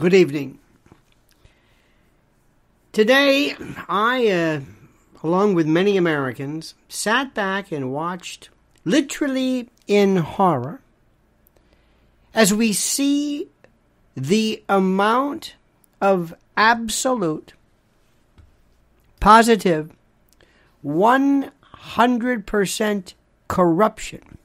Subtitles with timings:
[0.00, 0.58] Good evening.
[2.90, 3.54] Today,
[3.86, 4.60] I, uh,
[5.22, 8.48] along with many Americans, sat back and watched,
[8.86, 10.80] literally in horror,
[12.32, 13.48] as we see
[14.16, 15.56] the amount
[16.00, 17.52] of absolute,
[19.20, 19.92] positive,
[20.82, 23.14] 100%
[23.48, 24.38] corruption,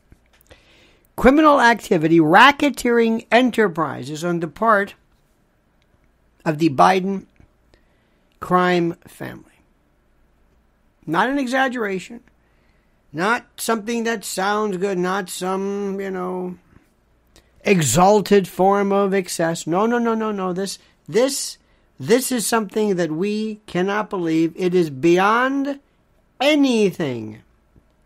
[1.16, 4.96] criminal activity, racketeering enterprises on the part
[6.46, 7.26] of the Biden
[8.40, 9.44] crime family.
[11.06, 12.22] Not an exaggeration,
[13.12, 16.58] not something that sounds good, not some, you know,
[17.64, 19.68] exalted form of excess.
[19.68, 20.54] No, no, no, no, no.
[20.54, 21.58] This this
[22.00, 24.54] this is something that we cannot believe.
[24.56, 25.80] It is beyond
[26.40, 27.42] anything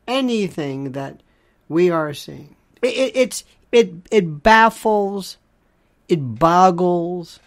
[0.09, 1.21] anything that
[1.69, 2.55] we are seeing.
[2.81, 5.37] It, it, it's it it baffles,
[6.09, 7.39] it boggles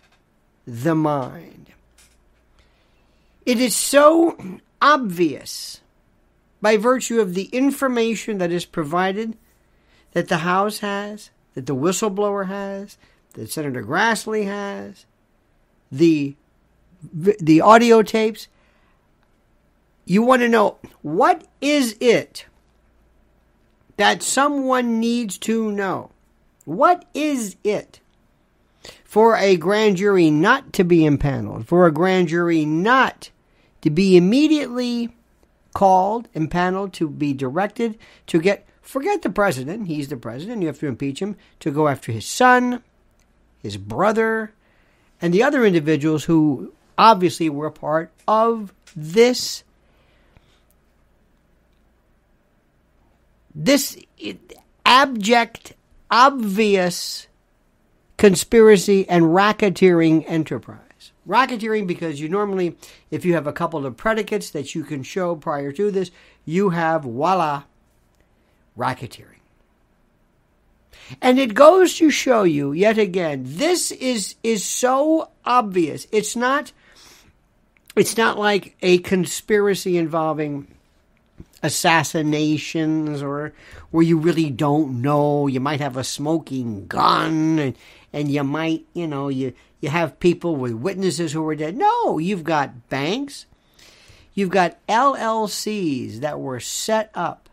[0.67, 1.73] the mind.
[3.45, 4.37] It is so
[4.81, 5.81] obvious
[6.61, 9.37] by virtue of the information that is provided
[10.13, 12.97] that the House has, that the whistleblower has,
[13.35, 15.07] that Senator Grassley has,
[15.91, 16.37] the
[17.13, 18.47] the audio tapes.
[20.05, 22.47] You want to know what is it
[23.97, 26.11] that someone needs to know?
[26.65, 28.01] What is it
[29.13, 33.29] for a grand jury not to be impaneled, for a grand jury not
[33.83, 35.15] to be immediately
[35.75, 40.79] called, impaneled, to be directed to get, forget the president, he's the president, you have
[40.79, 42.83] to impeach him, to go after his son,
[43.59, 44.55] his brother,
[45.21, 49.63] and the other individuals who obviously were part of this.
[53.55, 53.99] This
[54.87, 55.75] abject
[56.11, 57.27] obvious
[58.23, 62.77] conspiracy and racketeering enterprise racketeering because you normally
[63.11, 66.11] if you have a couple of predicates that you can show prior to this
[66.45, 67.65] you have voila
[68.79, 69.43] racketeering
[71.21, 76.07] and it goes to show you yet again, this is is so obvious.
[76.13, 76.73] It's not
[77.97, 80.69] it's not like a conspiracy involving
[81.63, 83.53] assassinations or
[83.91, 85.47] where you really don't know.
[85.47, 87.77] You might have a smoking gun and,
[88.13, 91.77] and you might, you know, you, you have people with witnesses who were dead.
[91.77, 93.47] No, you've got banks.
[94.35, 97.49] You've got LLCs that were set up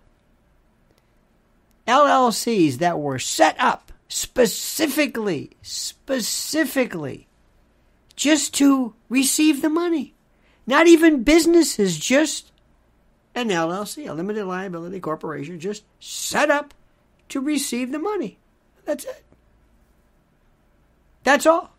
[1.90, 7.28] LLCs that were set up specifically, specifically
[8.16, 10.14] just to receive the money.
[10.68, 12.52] Not even businesses, just
[13.34, 16.75] an LLC, a limited liability corporation, just set up
[17.30, 18.38] to receive the money.
[18.86, 19.24] That's it.
[21.24, 21.72] That's all.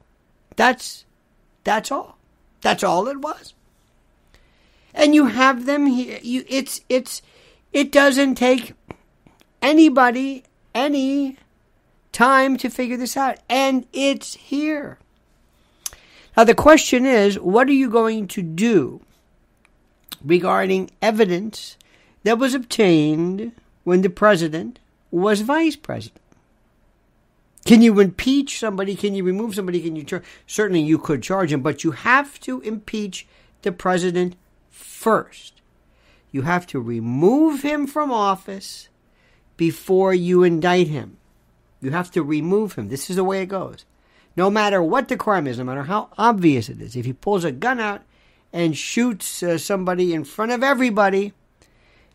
[0.56, 1.05] That's
[1.65, 2.19] that's all.
[2.61, 3.55] That's all it was.
[4.95, 6.19] And you have them here.
[6.23, 7.23] You it's it's
[7.73, 8.75] it doesn't take
[9.62, 11.37] anybody any
[12.12, 13.39] time to figure this out.
[13.49, 14.99] And it's here.
[16.37, 19.01] Now, the question is what are you going to do
[20.25, 21.77] regarding evidence
[22.25, 23.53] that was obtained
[23.84, 24.78] when the president
[25.11, 26.21] was vice president?
[27.65, 28.97] Can you impeach somebody?
[28.97, 29.81] Can you remove somebody?
[29.81, 33.26] Can you char- certainly you could charge him, but you have to impeach
[33.62, 34.37] the president
[34.71, 35.60] first.
[36.32, 38.88] You have to remove him from office
[39.56, 41.19] before you indict him.
[41.81, 42.88] You have to remove him.
[42.88, 43.84] This is the way it goes.
[44.37, 47.44] No matter what the crime is, no matter how obvious it is, if he pulls
[47.44, 48.03] a gun out
[48.53, 51.32] and shoots uh, somebody in front of everybody,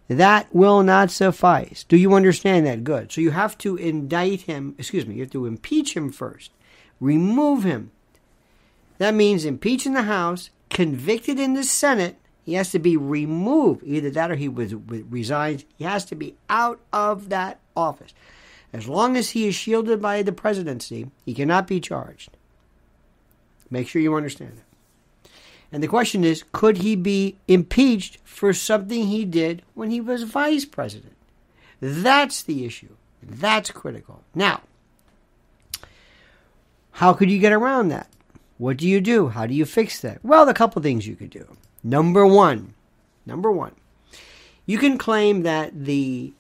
[0.08, 1.84] that will not suffice.
[1.84, 2.84] Do you understand that?
[2.84, 3.12] Good.
[3.12, 6.52] So you have to indict him, excuse me, you have to impeach him first,
[7.00, 7.92] remove him.
[8.98, 13.82] That means impeach in the House, convicted in the Senate, he has to be removed.
[13.84, 15.66] Either that or he was, resigns.
[15.78, 18.14] He has to be out of that office.
[18.72, 22.38] As long as he is shielded by the presidency, he cannot be charged.
[23.72, 24.64] Make sure you understand that.
[25.71, 30.23] And the question is could he be impeached for something he did when he was
[30.23, 31.15] vice president?
[31.81, 32.95] That's the issue.
[33.21, 34.23] That's critical.
[34.33, 34.62] Now,
[36.91, 38.09] how could you get around that?
[38.57, 39.29] What do you do?
[39.29, 40.23] How do you fix that?
[40.23, 41.57] Well, a couple things you could do.
[41.83, 42.73] Number one,
[43.25, 43.73] number one,
[44.65, 46.33] you can claim that the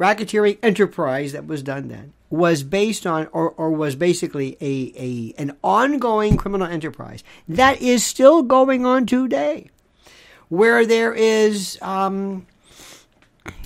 [0.00, 5.34] racketeering enterprise that was done then was based on or, or was basically a, a
[5.40, 9.70] an ongoing criminal enterprise that is still going on today
[10.48, 12.46] where there is um,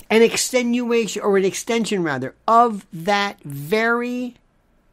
[0.09, 4.35] an extenuation or an extension rather of that very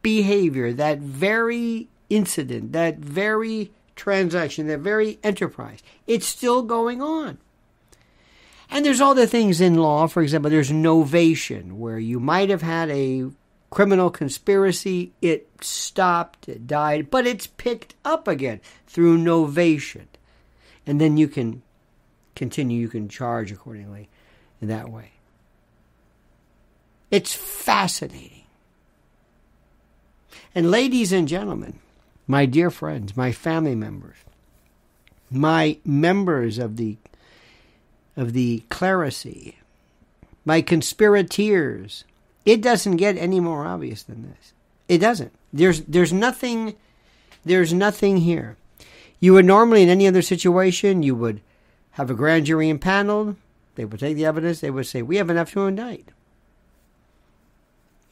[0.01, 7.37] behavior that very incident, that very transaction, that very enterprise, it's still going on.
[8.69, 10.07] And there's other things in law.
[10.07, 13.29] For example, there's novation, where you might have had a
[13.71, 20.05] criminal conspiracy, it stopped, it died, but it's picked up again through novation.
[20.85, 21.63] And then you can
[22.35, 24.09] continue, you can charge accordingly
[24.61, 25.13] in that way.
[27.09, 28.43] It's fascinating.
[30.53, 31.79] And, ladies and gentlemen,
[32.27, 34.17] my dear friends, my family members,
[35.29, 36.97] my members of the
[38.17, 39.55] of the clerisy,
[40.43, 42.03] my conspirators,
[42.45, 44.53] it doesn't get any more obvious than this.
[44.87, 45.33] It doesn't.
[45.53, 46.75] There's there's nothing
[47.45, 48.57] there's nothing here.
[49.19, 51.41] You would normally in any other situation you would
[51.91, 53.35] have a grand jury impaneled,
[53.75, 56.09] they would take the evidence, they would say, We have enough to indict.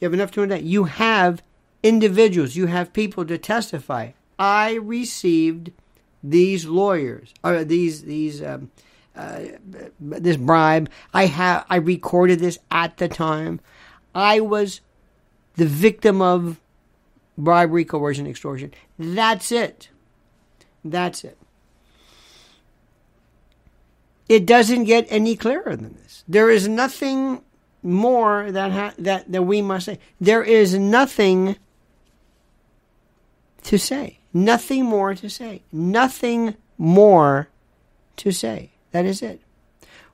[0.00, 0.62] You have enough to indict.
[0.62, 1.42] You have
[1.82, 4.10] individuals, you have people to testify.
[4.38, 5.70] I received
[6.22, 8.70] these lawyers, or these these um,
[9.14, 9.40] uh,
[10.00, 10.88] this bribe.
[11.12, 13.60] I have I recorded this at the time.
[14.14, 14.80] I was
[15.56, 16.60] the victim of
[17.36, 18.72] bribery, coercion, extortion.
[18.98, 19.88] That's it.
[20.84, 21.38] That's it.
[24.28, 26.24] It doesn't get any clearer than this.
[26.28, 27.42] There is nothing
[27.82, 29.98] more that ha- that that we must say.
[30.20, 31.56] There is nothing
[33.64, 34.18] to say.
[34.32, 35.62] Nothing more to say.
[35.72, 37.48] Nothing more
[38.16, 38.70] to say.
[38.92, 39.40] That is it.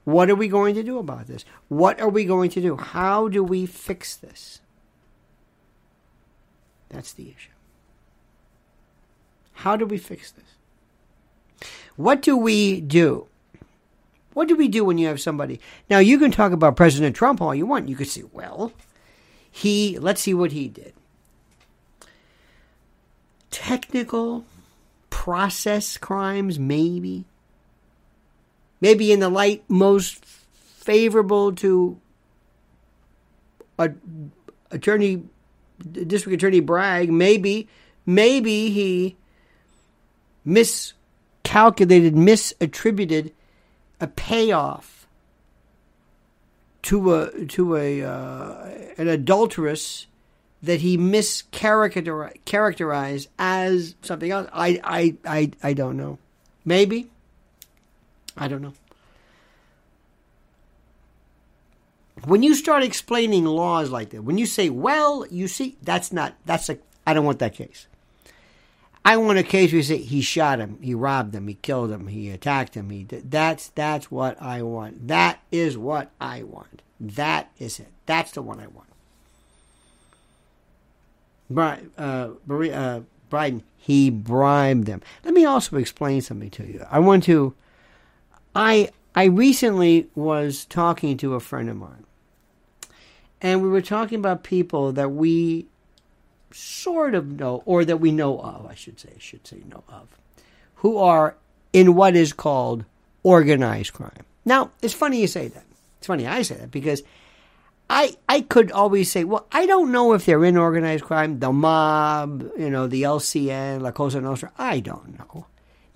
[0.07, 1.45] What are we going to do about this?
[1.67, 2.77] What are we going to do?
[2.77, 4.61] How do we fix this?
[6.91, 7.51] That's the issue.
[9.53, 10.45] How do we fix this?
[11.97, 13.27] What do we do?
[14.33, 15.59] What do we do when you have somebody?
[15.91, 17.89] Now, you can talk about President Trump all you want.
[17.89, 18.73] You could say, well,
[19.51, 20.95] he, let's see what he did.
[23.51, 24.45] Technical
[25.11, 27.25] process crimes, maybe
[28.81, 32.01] maybe in the light most favorable to
[33.79, 33.91] a,
[34.71, 35.23] attorney
[35.93, 37.69] district attorney Bragg maybe
[38.05, 39.17] maybe he
[40.45, 43.33] miscalculated misattributed
[44.01, 45.07] a payoff
[46.83, 50.07] to a to a uh, an adulteress
[50.63, 54.49] that he mischaracterized as something else.
[54.53, 56.19] I, I I I don't know.
[56.65, 57.09] Maybe
[58.37, 58.75] I don't know.
[62.25, 66.35] When you start explaining laws like that, when you say, well, you see, that's not,
[66.47, 67.87] that's a, I don't want that case.
[69.07, 71.93] I want a case where you say he shot him, he robbed him, he killed
[71.93, 72.91] him, he attacked him.
[72.91, 73.05] He.
[73.05, 75.07] That's that's what I want.
[75.07, 76.83] That is what I want.
[76.99, 77.93] That is it.
[78.07, 78.89] That's the one I want.
[81.49, 83.01] Brian, uh, uh,
[83.31, 85.03] Biden, he bribed them.
[85.25, 86.85] Let me also explain something to you.
[86.91, 87.55] I want to
[88.57, 92.05] I I recently was talking to a friend of mine,
[93.41, 95.67] and we were talking about people that we
[96.53, 99.85] sort of know, or that we know of, I should say, I should say know
[99.89, 100.09] of,
[100.77, 101.37] who are
[101.73, 102.85] in what is called
[103.23, 104.25] organized crime.
[104.45, 105.65] Now, it's funny you say that.
[105.99, 107.03] It's funny I say that because
[107.91, 111.53] I I could always say, well, I don't know if they're in organized crime, the
[111.53, 114.51] mob, you know, the LCN, La Cosa Nostra.
[114.57, 115.47] I don't know.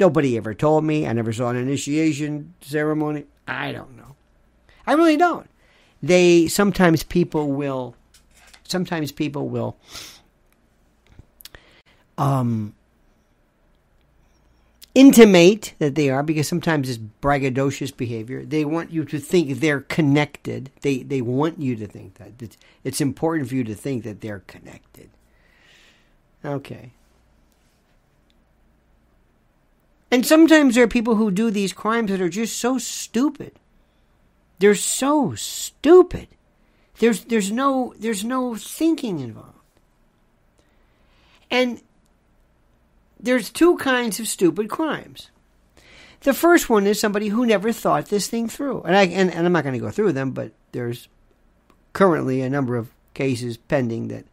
[0.01, 1.07] Nobody ever told me.
[1.07, 3.27] I never saw an initiation ceremony.
[3.47, 4.17] I don't know.
[4.87, 5.49] I really don't.
[6.03, 7.95] They sometimes people will
[8.65, 9.77] sometimes people will
[12.17, 12.75] um
[14.95, 18.45] intimate that they are because sometimes it's braggadocious behavior.
[18.45, 20.71] They want you to think they're connected.
[20.81, 22.33] They they want you to think that.
[22.41, 25.11] It's, it's important for you to think that they're connected.
[26.43, 26.93] Okay.
[30.11, 33.53] And sometimes there are people who do these crimes that are just so stupid.
[34.59, 36.29] They're so stupid.
[36.99, 39.55] There's there's no there's no thinking involved.
[41.51, 41.81] And
[43.19, 45.31] there's two kinds of stupid crimes.
[46.21, 48.83] The first one is somebody who never thought this thing through.
[48.83, 51.09] And I and, and I'm not going to go through them, but there's
[51.93, 54.25] currently a number of cases pending that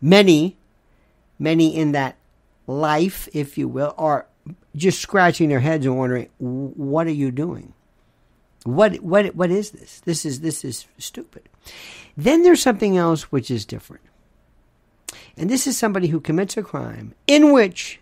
[0.00, 0.56] many
[1.38, 2.16] many in that
[2.66, 4.26] life, if you will, are
[4.78, 7.74] just scratching their heads and wondering, what are you doing?
[8.64, 10.00] What what what is this?
[10.00, 11.48] This is this is stupid.
[12.16, 14.02] Then there's something else which is different.
[15.36, 18.00] And this is somebody who commits a crime in which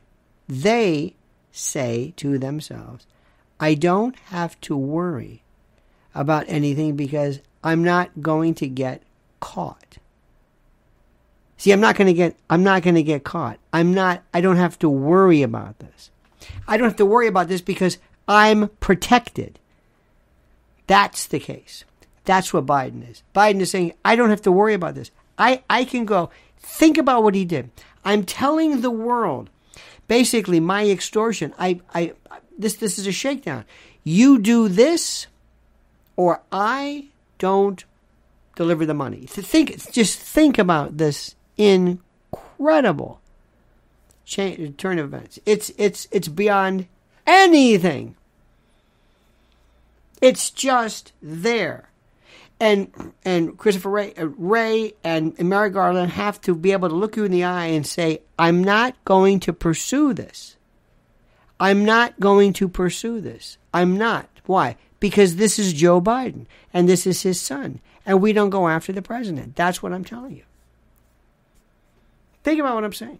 [0.48, 1.14] they
[1.52, 3.06] say to themselves,
[3.60, 5.42] I don't have to worry
[6.14, 9.02] about anything because I'm not going to get
[9.40, 9.98] caught.
[11.58, 13.58] See, I'm not going to get I'm not going to get caught.
[13.72, 16.10] I'm not I don't have to worry about this.
[16.66, 17.98] I don't have to worry about this because
[18.28, 19.58] I'm protected.
[20.86, 21.84] That's the case.
[22.24, 23.22] That's what Biden is.
[23.34, 25.10] Biden is saying, I don't have to worry about this.
[25.38, 26.30] I, I can go.
[26.58, 27.70] Think about what he did.
[28.04, 29.50] I'm telling the world,
[30.08, 31.54] basically, my extortion.
[31.58, 32.12] I, I,
[32.58, 33.64] this, this is a shakedown.
[34.02, 35.26] You do this,
[36.16, 37.84] or I don't
[38.54, 39.26] deliver the money.
[39.26, 43.20] Think, just think about this incredible
[44.26, 45.38] change, turn of events.
[45.46, 46.86] It's, it's, it's beyond
[47.26, 48.16] anything.
[50.20, 51.88] It's just there
[52.60, 57.16] and and Christopher Ray, uh, Wray and, Merrick Garland have to be able to look
[57.16, 60.56] you in the eye and say, "I'm not going to pursue this.
[61.60, 63.58] I'm not going to pursue this.
[63.72, 64.28] I'm not.
[64.46, 64.76] Why?
[65.00, 68.92] Because this is Joe Biden and this is his son, and we don't go after
[68.92, 69.56] the president.
[69.56, 70.44] That's what I'm telling you.
[72.42, 73.18] Think about what I'm saying.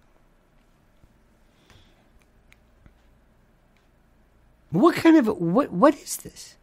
[4.80, 6.56] What kind of what what is this?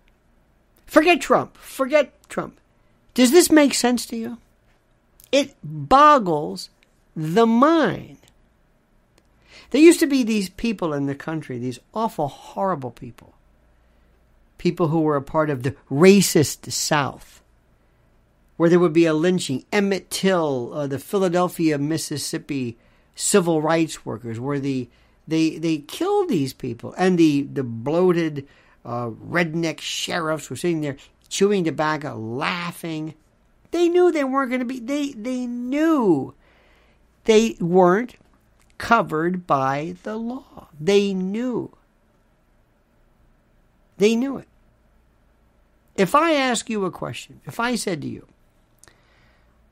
[0.85, 1.57] Forget Trump.
[1.57, 2.59] Forget Trump.
[3.13, 4.37] Does this make sense to you?
[5.31, 6.69] It boggles
[7.15, 8.17] the mind.
[9.71, 13.33] There used to be these people in the country, these awful, horrible people.
[14.59, 17.41] People who were a part of the racist South,
[18.55, 19.65] where there would be a lynching.
[19.71, 22.77] Emmett Till, uh, the Philadelphia, Mississippi
[23.15, 24.87] civil rights workers, where the
[25.27, 28.47] they they killed these people, and the the bloated
[28.85, 30.97] uh, redneck sheriffs were sitting there
[31.29, 33.15] chewing tobacco, laughing.
[33.71, 36.35] They knew they weren't going to be, they, they knew
[37.23, 38.15] they weren't
[38.77, 40.67] covered by the law.
[40.79, 41.75] They knew.
[43.97, 44.47] They knew it.
[45.95, 48.27] If I ask you a question, if I said to you,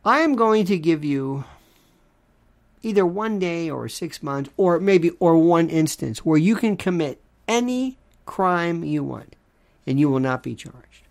[0.04, 1.44] I am going to give you
[2.84, 7.22] either one day or six months or maybe or one instance where you can commit
[7.48, 9.36] any crime you want
[9.86, 11.04] and you will not be charged.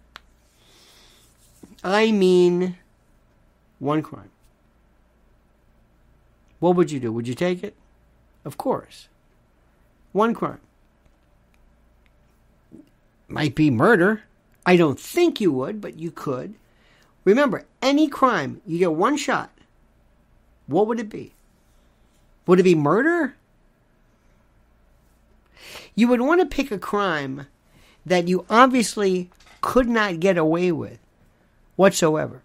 [1.82, 2.76] I mean
[3.78, 4.30] one crime.
[6.58, 7.12] What would you do?
[7.12, 7.74] Would you take it?
[8.44, 9.08] Of course.
[10.12, 10.60] One crime.
[13.28, 14.22] Might be murder.
[14.66, 16.54] I don't think you would, but you could.
[17.24, 19.50] Remember, any crime, you get one shot.
[20.66, 21.32] What would it be?
[22.50, 23.36] Would it be murder?
[25.94, 27.46] You would want to pick a crime
[28.04, 29.30] that you obviously
[29.60, 30.98] could not get away with
[31.76, 32.42] whatsoever.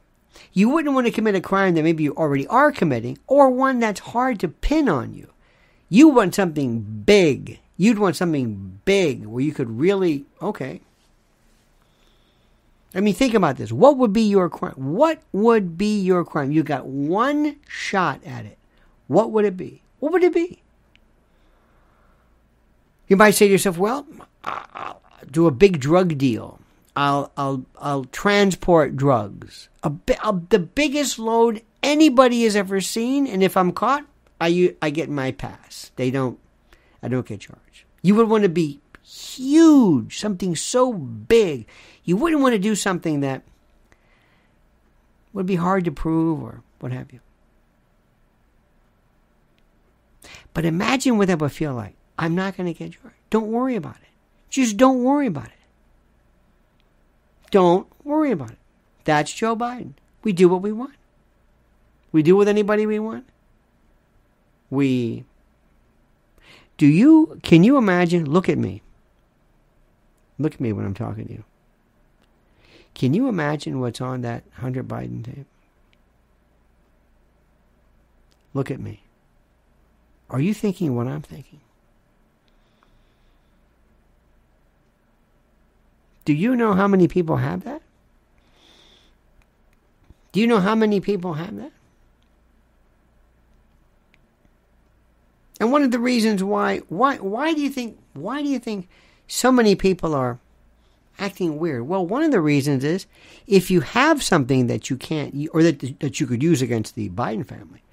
[0.53, 3.79] You wouldn't want to commit a crime that maybe you already are committing or one
[3.79, 5.31] that's hard to pin on you.
[5.89, 7.59] You want something big.
[7.75, 10.81] You'd want something big where you could really, okay.
[12.93, 13.71] I mean, think about this.
[13.71, 14.75] What would be your crime?
[14.75, 16.51] What would be your crime?
[16.51, 18.59] You got one shot at it.
[19.07, 19.81] What would it be?
[20.05, 20.61] What would it be?
[23.07, 24.05] You might say to yourself, well,
[24.43, 26.59] I'll do a big drug deal.
[26.95, 29.67] I'll I'll I'll transport drugs.
[29.81, 29.91] A,
[30.23, 34.05] a, the biggest load anybody has ever seen, and if I'm caught,
[34.39, 35.89] I I get my pass.
[35.95, 36.37] They don't.
[37.01, 37.85] I don't get charged.
[38.03, 41.65] You would want to be huge, something so big.
[42.03, 43.41] You wouldn't want to do something that
[45.33, 47.21] would be hard to prove or what have you.
[50.55, 51.95] But imagine what that would feel like.
[52.17, 53.17] I'm not going to get charged.
[53.29, 54.07] Don't worry about it.
[54.49, 55.51] Just don't worry about it.
[57.51, 58.57] Don't worry about it.
[59.03, 59.93] That's Joe Biden.
[60.23, 60.95] We do what we want.
[62.13, 63.25] We do with anybody we want.
[64.69, 65.25] We.
[66.77, 67.39] Do you.
[67.43, 68.23] Can you imagine?
[68.25, 68.81] Look at me.
[70.39, 71.43] Look at me when I'm talking to you.
[72.93, 75.47] Can you imagine what's on that Hunter Biden tape?
[78.53, 79.04] Look at me.
[80.29, 81.61] Are you thinking what I'm thinking?
[86.25, 87.81] Do you know how many people have that?
[90.31, 91.71] Do you know how many people have that?
[95.59, 98.89] And one of the reasons why why why do you think why do you think
[99.27, 100.39] so many people are
[101.17, 101.87] acting weird?
[101.87, 103.05] Well, one of the reasons is
[103.47, 107.09] if you have something that you can't or that that you could use against the
[107.09, 107.83] Biden family,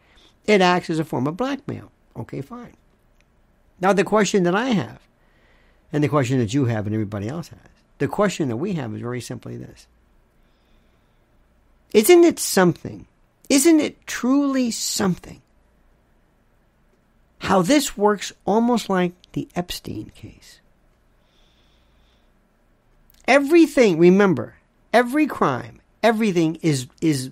[0.46, 1.92] it acts as a form of blackmail.
[2.16, 2.76] Okay, fine.
[3.80, 5.00] Now the question that I have,
[5.92, 7.58] and the question that you have and everybody else has,
[7.98, 9.86] the question that we have is very simply this
[11.92, 13.06] Isn't it something?
[13.48, 15.42] Isn't it truly something?
[17.38, 20.60] How this works almost like the Epstein case.
[23.26, 24.56] Everything, remember,
[24.92, 27.30] every crime, everything is, is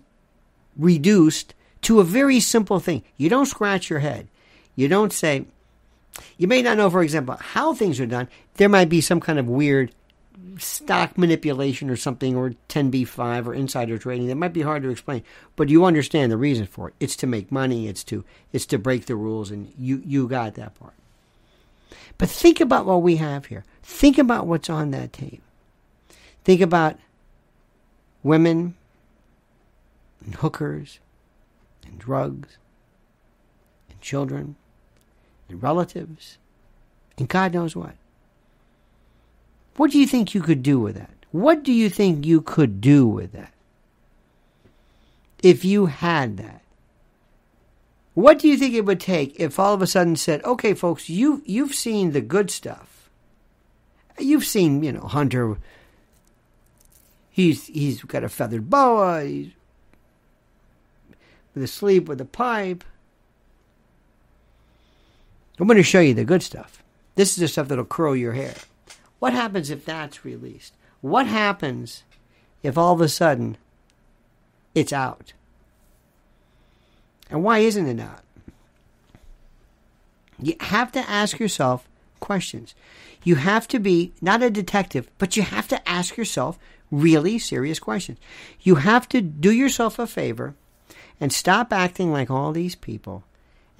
[0.76, 3.02] reduced to a very simple thing.
[3.16, 4.28] You don't scratch your head.
[4.80, 5.44] You don't say,
[6.38, 8.28] you may not know, for example, how things are done.
[8.54, 9.92] There might be some kind of weird
[10.56, 14.28] stock manipulation or something, or 10b5 or insider trading.
[14.28, 15.22] That might be hard to explain,
[15.54, 16.94] but you understand the reason for it.
[16.98, 17.88] It's to make money.
[17.88, 20.94] It's to it's to break the rules, and you you got that part.
[22.16, 23.64] But think about what we have here.
[23.82, 25.42] Think about what's on that tape.
[26.42, 26.96] Think about
[28.22, 28.76] women
[30.24, 31.00] and hookers
[31.86, 32.56] and drugs
[33.90, 34.56] and children
[35.50, 36.38] and relatives
[37.18, 37.94] and God knows what.
[39.76, 41.10] What do you think you could do with that?
[41.30, 43.52] What do you think you could do with that?
[45.42, 46.62] If you had that.
[48.14, 51.08] What do you think it would take if all of a sudden said, "Okay, folks,
[51.08, 53.08] you you've seen the good stuff.
[54.18, 55.56] You've seen, you know, Hunter
[57.30, 59.52] he's he's got a feathered boa, he's
[61.54, 62.84] with a sleep with a pipe.
[65.60, 66.82] I'm going to show you the good stuff.
[67.16, 68.54] This is the stuff that'll curl your hair.
[69.18, 70.74] What happens if that's released?
[71.02, 72.02] What happens
[72.62, 73.58] if all of a sudden
[74.74, 75.34] it's out?
[77.28, 78.22] And why isn't it out?
[80.38, 81.86] You have to ask yourself
[82.20, 82.74] questions.
[83.22, 86.58] You have to be not a detective, but you have to ask yourself
[86.90, 88.18] really serious questions.
[88.62, 90.54] You have to do yourself a favor
[91.20, 93.24] and stop acting like all these people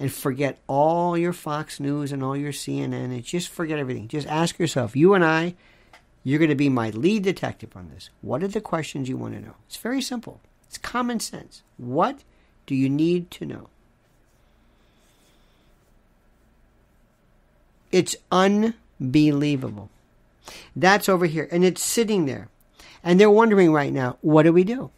[0.01, 4.07] and forget all your Fox News and all your CNN and just forget everything.
[4.07, 5.53] Just ask yourself, you and I,
[6.23, 8.09] you're going to be my lead detective on this.
[8.21, 9.53] What are the questions you want to know?
[9.67, 10.41] It's very simple.
[10.67, 11.61] It's common sense.
[11.77, 12.23] What
[12.65, 13.69] do you need to know?
[17.91, 19.91] It's unbelievable.
[20.75, 22.47] That's over here, and it's sitting there.
[23.03, 24.89] And they're wondering right now, what do we do?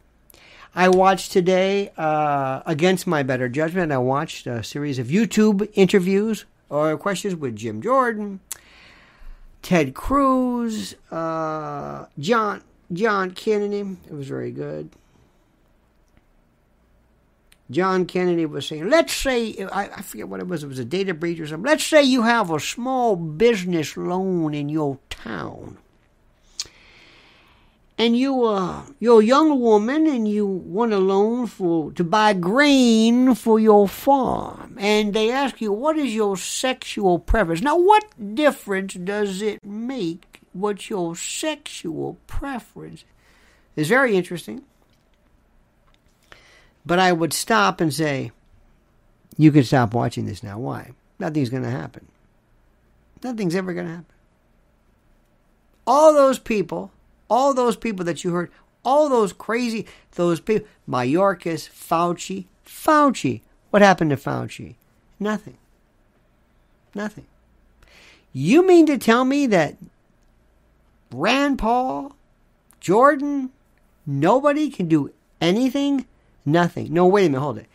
[0.76, 6.46] I watched today, uh, against my better judgment, I watched a series of YouTube interviews
[6.70, 8.40] or questions with Jim Jordan,
[9.62, 13.98] Ted Cruz, uh, John John Kennedy.
[14.08, 14.90] It was very good.
[17.70, 20.86] John Kennedy was saying, let's say, I, I, forget what it was, it was a
[20.86, 21.66] data breach or something.
[21.66, 25.78] Let's say you have a small business loan in your town
[28.04, 32.34] and you uh you're a young woman and you want a loan for to buy
[32.34, 34.76] grain for your farm.
[34.78, 37.62] And they ask you what is your sexual preference?
[37.62, 38.04] Now what
[38.36, 43.06] difference does it make what your sexual preference
[43.78, 43.88] is?
[43.88, 44.64] Very interesting.
[46.86, 48.32] But i would stop and say
[49.38, 50.60] you can stop watching this now.
[50.60, 50.92] Why?
[51.20, 52.06] Nothing's going to happen.
[53.24, 54.16] Nothing's ever going to happen.
[55.88, 56.92] All those people
[57.34, 58.52] all those people that you heard,
[58.86, 63.42] all those crazy, those people, Mayorkas, Fauci, Fauci.
[63.72, 64.76] What happened to Fauci?
[65.20, 65.58] Nothing.
[66.94, 67.26] Nothing.
[68.34, 69.78] You mean to tell me that
[71.12, 72.16] Rand Paul,
[72.80, 73.50] Jordan,
[74.06, 76.06] nobody can do anything?
[76.46, 76.94] Nothing.
[76.94, 77.68] No, wait a minute, hold it.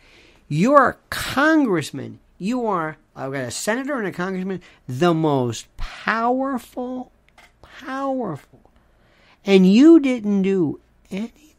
[0.47, 2.19] You're a congressman.
[2.37, 7.11] You are, I've got a senator and a congressman, the most powerful,
[7.61, 8.68] powerful
[9.49, 11.55] and you didn't do anything.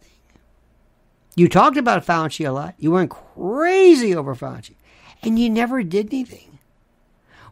[1.35, 2.77] You talked about Fauci a lot.
[2.79, 4.77] You went crazy over Fauci,
[5.25, 6.61] and you never did anything.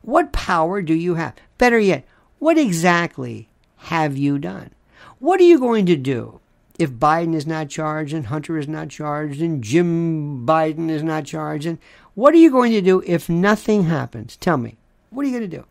[0.01, 1.35] What power do you have?
[1.59, 2.07] Better yet,
[2.39, 3.49] what exactly
[3.79, 4.71] have you done?
[5.19, 6.39] What are you going to do
[6.79, 11.25] if Biden is not charged and Hunter is not charged and Jim Biden is not
[11.25, 11.67] charged?
[11.67, 11.79] And
[12.15, 14.37] what are you going to do if nothing happens?
[14.37, 14.77] Tell me.
[15.11, 15.65] What are you going to do?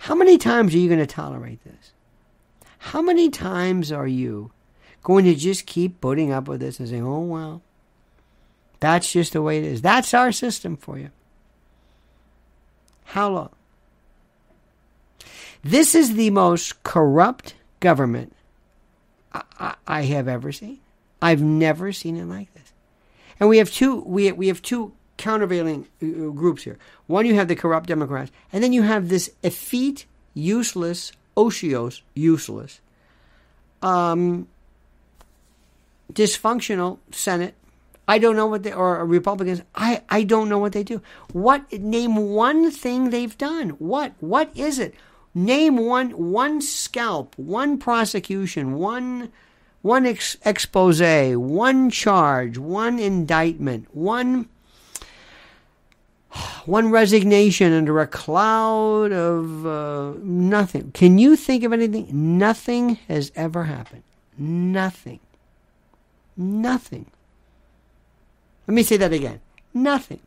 [0.00, 1.93] How many times are you going to tolerate this?
[2.84, 4.52] How many times are you
[5.02, 7.62] going to just keep putting up with this and saying, oh, well,
[8.78, 9.80] that's just the way it is?
[9.80, 11.10] That's our system for you.
[13.04, 13.48] How long?
[15.62, 18.36] This is the most corrupt government
[19.32, 20.78] I, I, have ever seen.
[21.22, 22.70] I've never seen it like this.
[23.40, 26.78] And we have two we we have two countervailing uh, groups here.
[27.06, 32.80] One, you have the corrupt Democrats, and then you have this effete, useless Osios, useless,
[33.82, 34.48] um,
[36.12, 37.54] dysfunctional Senate.
[38.06, 39.62] I don't know what they or Republicans.
[39.74, 41.00] I I don't know what they do.
[41.32, 43.70] What name one thing they've done?
[43.70, 44.94] What what is it?
[45.34, 49.32] Name one one scalp, one prosecution, one
[49.82, 54.48] one ex- expose, one charge, one indictment, one
[56.66, 60.92] one resignation under a cloud of uh, nothing.
[60.92, 62.08] Can you think of anything?
[62.38, 64.02] Nothing has ever happened.
[64.36, 65.20] Nothing.
[66.36, 67.06] Nothing.
[68.66, 69.40] Let me say that again.
[69.72, 70.20] Nothing.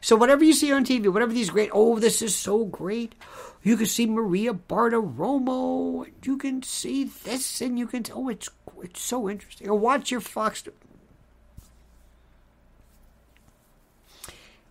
[0.00, 3.14] So whatever you see on TV, whatever these great, oh, this is so great.
[3.62, 8.48] You can see Maria Bartiromo, you can see this, and you can, oh, it's
[8.82, 9.68] it's so interesting.
[9.68, 10.62] Or watch your Fox.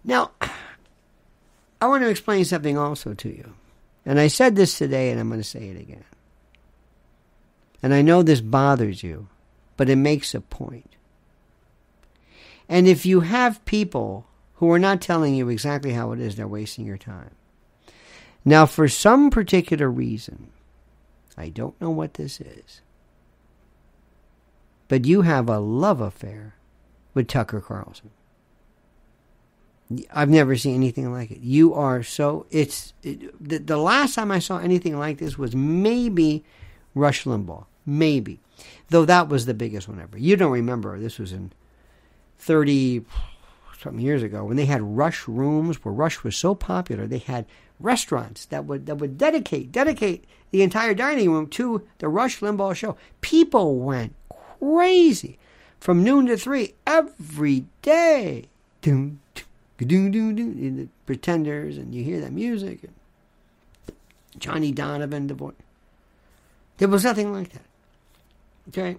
[0.04, 0.32] Now,
[1.80, 3.54] I want to explain something also to you.
[4.06, 6.06] And I said this today, and I'm going to say it again.
[7.84, 9.28] And I know this bothers you,
[9.76, 10.96] but it makes a point.
[12.70, 16.48] And if you have people who are not telling you exactly how it is, they're
[16.48, 17.32] wasting your time.
[18.44, 20.52] Now, for some particular reason,
[21.38, 22.82] I don't know what this is,
[24.88, 26.56] but you have a love affair
[27.14, 28.10] with Tucker Carlson.
[30.14, 31.40] I've never seen anything like it.
[31.40, 35.56] You are so it's it, the, the last time I saw anything like this was
[35.56, 36.44] maybe
[36.94, 38.40] Rush Limbaugh, maybe,
[38.90, 40.18] though that was the biggest one ever.
[40.18, 41.52] You don't remember this was in
[42.38, 43.06] thirty
[43.80, 47.46] something years ago when they had Rush rooms where Rush was so popular they had
[47.80, 52.76] restaurants that would that would dedicate dedicate the entire dining room to the Rush Limbaugh
[52.76, 52.98] show.
[53.22, 54.16] People went
[54.60, 55.38] crazy
[55.80, 58.46] from noon to three every day.
[58.82, 59.22] Doom,
[59.78, 62.84] the Pretenders, and you hear that music.
[62.84, 62.94] And
[64.40, 65.54] Johnny Donovan, the boy.
[66.78, 67.66] There was nothing like that.
[68.70, 68.98] Okay.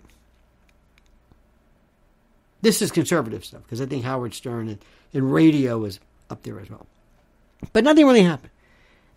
[2.61, 4.79] This is conservative stuff because I think Howard Stern and,
[5.15, 6.87] and radio was up there as well.
[7.73, 8.51] But nothing really happened.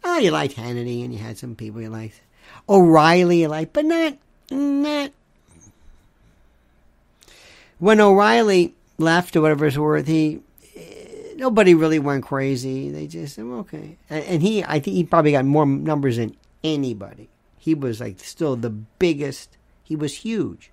[0.03, 2.21] Oh, you liked Hannity and you had some people you liked.
[2.67, 4.17] O'Reilly you liked, but not
[4.51, 5.11] not
[7.79, 10.41] when O'Reilly left or whatever it's worth, he
[11.37, 12.89] nobody really went crazy.
[12.89, 13.97] They just said, okay.
[14.09, 17.29] And, and he, I think he probably got more numbers than anybody.
[17.57, 19.57] He was like still the biggest.
[19.83, 20.71] He was huge.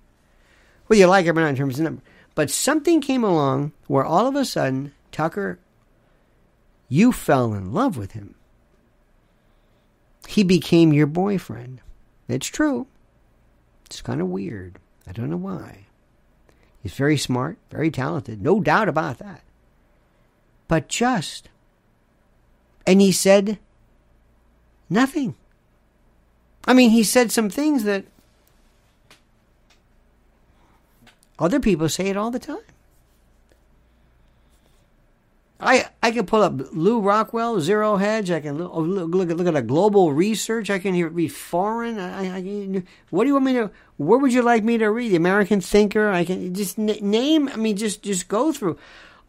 [0.87, 2.01] Well, you like him or not in terms of number.
[2.35, 5.59] But something came along where all of a sudden, Tucker,
[6.87, 8.35] you fell in love with him.
[10.27, 11.81] He became your boyfriend.
[12.27, 12.87] It's true.
[13.85, 14.79] It's kind of weird.
[15.07, 15.85] I don't know why.
[16.81, 19.41] He's very smart, very talented, no doubt about that.
[20.69, 21.49] But just.
[22.87, 23.59] And he said
[24.89, 25.35] nothing.
[26.63, 28.05] I mean, he said some things that
[31.37, 32.59] other people say it all the time.
[35.59, 38.31] I I can pull up Lew Rockwell, Zero Hedge.
[38.31, 40.69] I can look oh, look, look, look at a global research.
[40.69, 41.99] I can hear, read foreign.
[41.99, 43.71] I, I, what do you want me to?
[43.97, 45.09] Where would you like me to read?
[45.11, 46.09] The American Thinker.
[46.09, 47.49] I can just name.
[47.49, 48.77] I mean, just just go through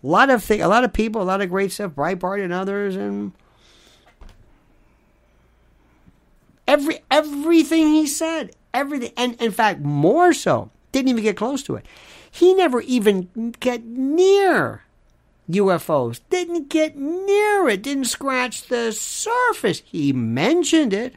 [0.03, 1.93] a lot of th- a lot of people, a lot of great stuff.
[1.93, 3.33] Breitbart and others, and
[6.67, 10.71] every everything he said, everything, and in fact, more so.
[10.93, 11.87] Didn't even get close to it.
[12.31, 14.83] He never even get near
[15.51, 16.21] UFOs.
[16.31, 19.83] Didn't get near it, didn't scratch the surface.
[19.85, 21.17] He mentioned it.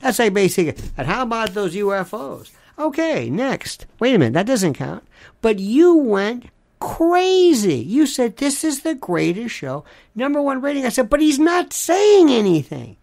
[0.00, 2.50] That's like basically, and how about those UFOs?
[2.78, 3.86] Okay, next.
[4.00, 5.04] Wait a minute, that doesn't count.
[5.40, 6.46] But you went
[6.84, 7.76] crazy.
[7.76, 10.84] You said this is the greatest show, number one rating.
[10.84, 12.98] I said, but he's not saying anything.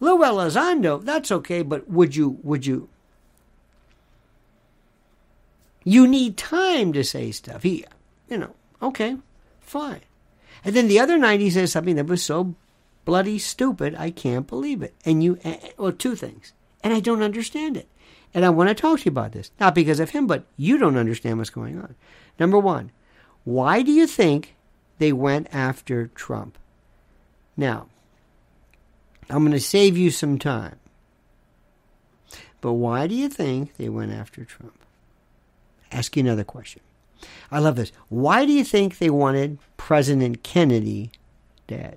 [0.00, 2.88] Lou Elizondo, that's okay, but would you, would you?
[5.84, 7.64] You need time to say stuff.
[7.64, 7.84] He,
[8.30, 9.18] you know, okay,
[9.60, 10.00] fine.
[10.64, 12.54] And then the other night he says something that was so
[13.04, 14.94] bloody stupid, I can't believe it.
[15.04, 16.54] And you, eh, eh, well, two things.
[16.82, 17.88] And I don't understand it.
[18.32, 19.50] And I want to talk to you about this.
[19.60, 21.94] Not because of him, but you don't understand what's going on.
[22.38, 22.90] Number one,
[23.48, 24.56] why do you think
[24.98, 26.58] they went after Trump?
[27.56, 27.86] Now,
[29.30, 30.78] I'm going to save you some time.
[32.60, 34.78] But why do you think they went after Trump?
[35.90, 36.82] Ask you another question.
[37.50, 37.90] I love this.
[38.10, 41.10] Why do you think they wanted President Kennedy
[41.66, 41.96] dead?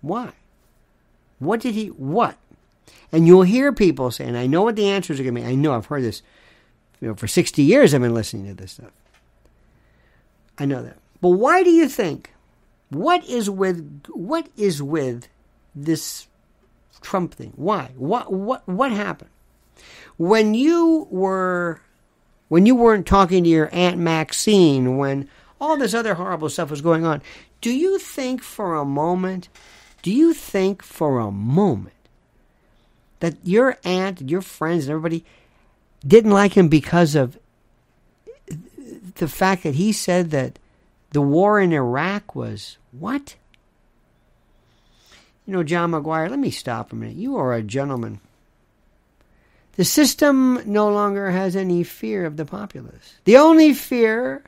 [0.00, 0.30] Why?
[1.40, 2.36] What did he, what?
[3.10, 5.46] And you'll hear people saying, I know what the answers are going to be.
[5.46, 6.22] I know I've heard this,
[7.00, 8.92] you know, for 60 years I've been listening to this stuff.
[10.58, 10.96] I know that.
[11.20, 12.32] But why do you think,
[12.90, 15.28] what is with, what is with
[15.74, 16.26] this
[17.00, 17.52] Trump thing?
[17.56, 17.92] Why?
[17.96, 19.30] What, what, what happened?
[20.16, 21.80] When you were
[22.48, 25.28] when you weren't talking to your Aunt Maxine, when
[25.60, 27.22] all this other horrible stuff was going on,
[27.60, 29.48] do you think for a moment,
[30.02, 31.94] do you think for a moment
[33.20, 35.24] that your aunt, your friends, and everybody
[36.06, 37.38] didn't like him because of
[39.18, 40.58] the fact that he said that
[41.12, 43.36] the war in Iraq was what?
[45.46, 47.16] You know, John McGuire, let me stop a minute.
[47.16, 48.20] You are a gentleman.
[49.76, 53.14] The system no longer has any fear of the populace.
[53.24, 54.42] The only fear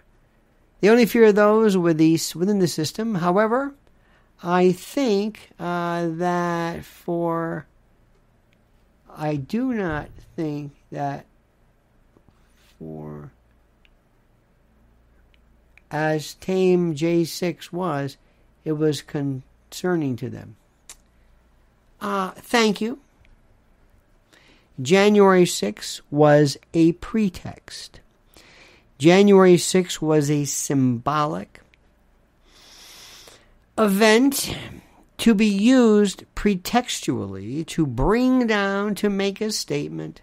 [0.81, 3.17] the only fear of those with the, within the system.
[3.17, 3.75] However,
[4.43, 7.67] I think uh, that for.
[9.15, 11.27] I do not think that
[12.79, 13.33] for.
[15.91, 18.17] As tame J6 was,
[18.65, 20.57] it was concerning to them.
[22.01, 22.99] Uh, thank you.
[24.81, 28.01] January 6 was a pretext.
[28.99, 31.61] January 6 was a symbolic
[33.77, 34.57] event
[35.19, 40.23] to be used pretextually to bring down, to make a statement,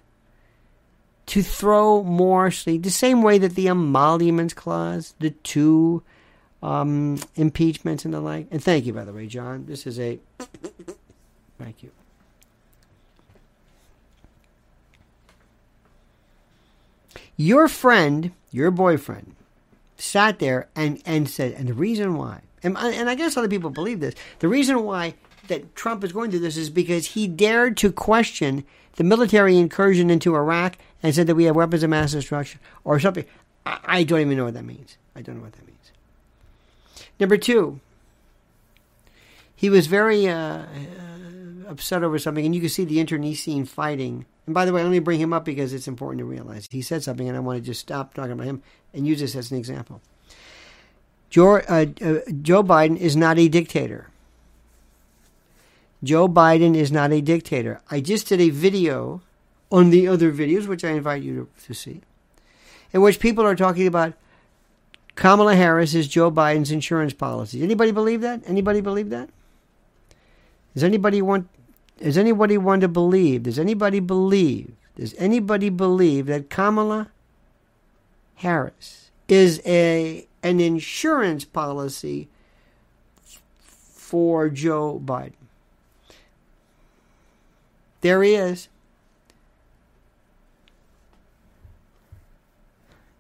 [1.28, 6.02] to throw more sleep, the same way that the emoluments clause, the two
[6.64, 8.48] um, impeachments and the like.
[8.50, 9.66] And thank you, by the way, John.
[9.68, 10.20] This is a.
[11.60, 11.92] Thank you.
[17.36, 19.36] Your friend, your boyfriend,
[19.98, 23.70] sat there and, and said, and the reason why, and, and I guess other people
[23.70, 25.14] believe this, the reason why
[25.48, 30.10] that Trump is going through this is because he dared to question the military incursion
[30.10, 33.24] into Iraq and said that we have weapons of mass destruction or something.
[33.66, 34.98] I, I don't even know what that means.
[35.16, 35.92] I don't know what that means.
[37.18, 37.80] Number two,
[39.56, 40.66] he was very uh, uh,
[41.70, 44.26] upset over something, and you can see the internecine fighting.
[44.46, 46.82] And by the way, let me bring him up because it's important to realize he
[46.82, 48.62] said something, and I want to just stop talking about him
[48.94, 50.02] and use this as an example.
[51.30, 54.10] Joe, uh, uh, Joe Biden is not a dictator.
[56.04, 57.80] Joe Biden is not a dictator.
[57.90, 59.22] I just did a video
[59.72, 62.02] on the other videos, which I invite you to, to see,
[62.94, 64.14] in which people are talking about
[65.16, 67.64] Kamala Harris is Joe Biden's insurance policy.
[67.64, 68.42] Anybody believe that?
[68.46, 69.30] Anybody believe that?
[70.74, 71.50] Does anybody want
[71.98, 73.44] does anybody want to believe?
[73.44, 74.74] Does anybody believe?
[74.96, 77.10] Does anybody believe that Kamala
[78.36, 82.30] Harris is a an insurance policy
[83.60, 85.34] for Joe Biden?
[88.02, 88.70] There he is.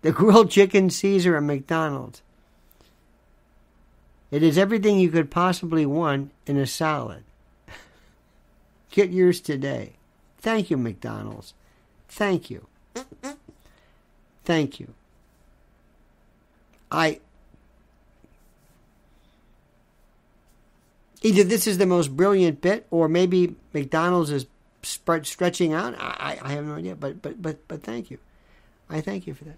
[0.07, 2.21] The grilled chicken Caesar at McDonald's.
[4.31, 7.25] It is everything you could possibly want in a salad.
[8.91, 9.95] Get yours today.
[10.37, 11.53] Thank you, McDonald's.
[12.07, 12.67] Thank you.
[14.45, 14.93] Thank you.
[16.89, 17.19] I.
[21.21, 24.45] Either this is the most brilliant bit, or maybe McDonald's is
[24.83, 25.95] stretching out.
[25.99, 28.19] I, I have no idea, but but but but thank you.
[28.89, 29.57] I thank you for that.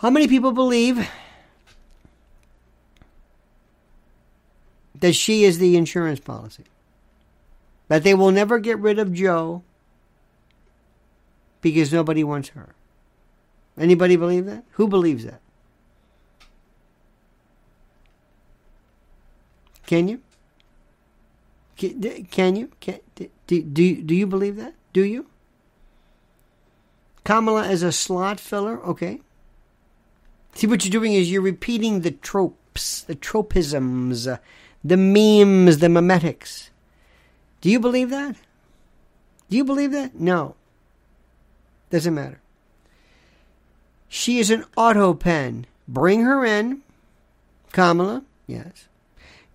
[0.00, 1.08] How many people believe
[4.94, 6.64] that she is the insurance policy?
[7.88, 9.62] That they will never get rid of Joe
[11.60, 12.74] because nobody wants her.
[13.76, 14.64] Anybody believe that?
[14.72, 15.40] Who believes that?
[19.86, 20.20] Can you?
[21.76, 22.70] Can you?
[22.78, 24.74] Can, do, do, do you believe that?
[24.92, 25.26] Do you?
[27.24, 28.80] Kamala is a slot filler?
[28.84, 29.22] Okay.
[30.54, 34.38] See, what you're doing is you're repeating the tropes, the tropisms,
[34.84, 36.70] the memes, the memetics.
[37.60, 38.36] Do you believe that?
[39.48, 40.18] Do you believe that?
[40.18, 40.54] No.
[41.90, 42.40] Doesn't matter.
[44.08, 45.66] She is an auto pen.
[45.86, 46.82] Bring her in.
[47.72, 48.88] Kamala, yes.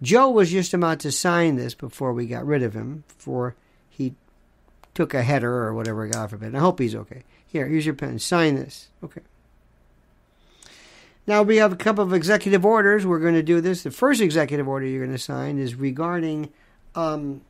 [0.01, 3.55] Joe was just about to sign this before we got rid of him, before
[3.89, 4.13] he
[4.93, 6.55] took a header or whatever, God forbid.
[6.55, 7.23] I hope he's okay.
[7.47, 8.19] Here, here's your pen.
[8.19, 8.89] Sign this.
[9.03, 9.21] Okay.
[11.25, 13.05] Now we have a couple of executive orders.
[13.05, 13.83] We're going to do this.
[13.83, 16.49] The first executive order you're going to sign is regarding
[16.95, 17.41] um,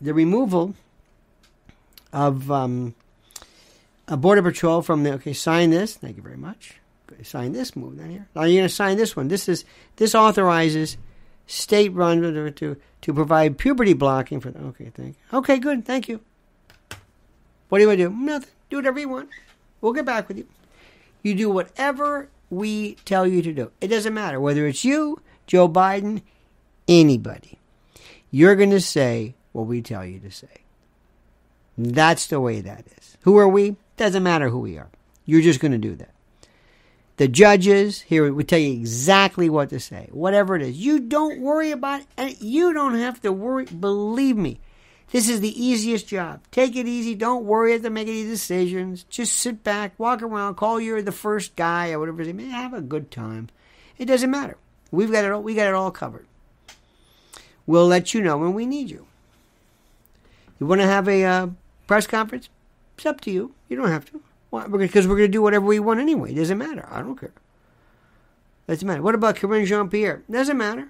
[0.00, 0.74] the removal
[2.12, 2.94] of um,
[4.08, 5.12] a border patrol from the.
[5.14, 5.96] Okay, sign this.
[5.96, 6.76] Thank you very much.
[7.22, 7.76] Sign this.
[7.76, 8.28] Move down here.
[8.34, 9.28] Now you're going to sign this one.
[9.28, 9.64] This is
[9.96, 10.96] this authorizes
[11.46, 14.48] state-run to to provide puberty blocking for.
[14.48, 15.16] Okay, thank.
[15.32, 15.38] You.
[15.38, 15.84] Okay, good.
[15.84, 16.20] Thank you.
[17.68, 18.14] What do you want to do?
[18.14, 18.48] Nothing.
[18.70, 19.28] Do whatever you want.
[19.80, 20.46] We'll get back with you.
[21.22, 23.70] You do whatever we tell you to do.
[23.80, 26.22] It doesn't matter whether it's you, Joe Biden,
[26.88, 27.58] anybody.
[28.30, 30.48] You're going to say what we tell you to say.
[31.78, 33.16] That's the way that is.
[33.22, 33.76] Who are we?
[33.96, 34.90] Doesn't matter who we are.
[35.24, 36.10] You're just going to do that.
[37.16, 40.78] The judges here we tell you exactly what to say, whatever it is.
[40.78, 42.40] You don't worry about it.
[42.40, 43.66] You don't have to worry.
[43.66, 44.58] Believe me,
[45.12, 46.40] this is the easiest job.
[46.52, 47.14] Take it easy.
[47.14, 49.04] Don't worry to make any decisions.
[49.04, 52.24] Just sit back, walk around, call you're the first guy or whatever.
[52.24, 53.48] Have a good time.
[53.98, 54.56] It doesn't matter.
[54.90, 55.32] We've got it.
[55.32, 56.26] All, we got it all covered.
[57.66, 59.06] We'll let you know when we need you.
[60.58, 61.48] You want to have a uh,
[61.86, 62.48] press conference?
[62.96, 63.54] It's up to you.
[63.68, 64.20] You don't have to.
[64.76, 66.32] Because we're going to do whatever we want anyway.
[66.32, 66.88] It doesn't matter.
[66.90, 67.32] I don't care.
[68.66, 69.02] Doesn't matter.
[69.02, 70.22] What about Karine Jean Pierre?
[70.30, 70.88] Doesn't matter.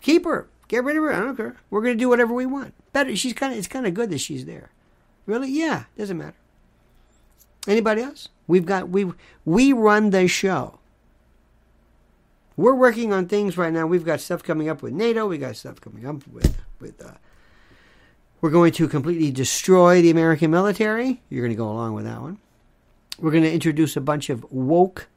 [0.00, 0.48] Keep her.
[0.68, 1.12] Get rid of her.
[1.12, 1.56] I don't care.
[1.70, 2.74] We're going to do whatever we want.
[2.92, 3.16] Better.
[3.16, 3.58] She's kind of.
[3.58, 4.70] It's kind of good that she's there.
[5.26, 5.50] Really?
[5.50, 5.84] Yeah.
[5.96, 6.36] Doesn't matter.
[7.66, 8.28] Anybody else?
[8.46, 9.12] We've got we
[9.44, 10.78] we run the show.
[12.56, 13.86] We're working on things right now.
[13.86, 15.26] We've got stuff coming up with NATO.
[15.26, 17.04] We got stuff coming up with with.
[17.04, 17.12] Uh,
[18.40, 21.20] we're going to completely destroy the American military.
[21.28, 22.38] You're going to go along with that one.
[23.18, 25.08] We're going to introduce a bunch of woke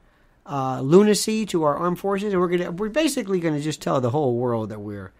[0.45, 3.81] uh, lunacy to our armed forces, and we're going to we're basically going to just
[3.81, 5.11] tell the whole world that we're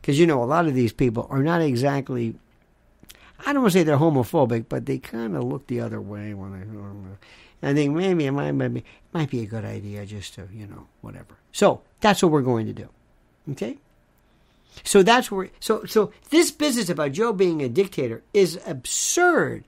[0.00, 2.34] because you know a lot of these people are not exactly
[3.46, 6.34] I don't want to say they're homophobic, but they kind of look the other way
[6.34, 6.60] when I.
[7.62, 10.66] I think maybe it might, maybe, it might be a good idea just to, you
[10.66, 11.36] know, whatever.
[11.52, 12.88] So that's what we're going to do.
[13.52, 13.78] Okay?
[14.82, 15.50] So that's where.
[15.60, 19.64] So, so this business about Joe being a dictator is absurd.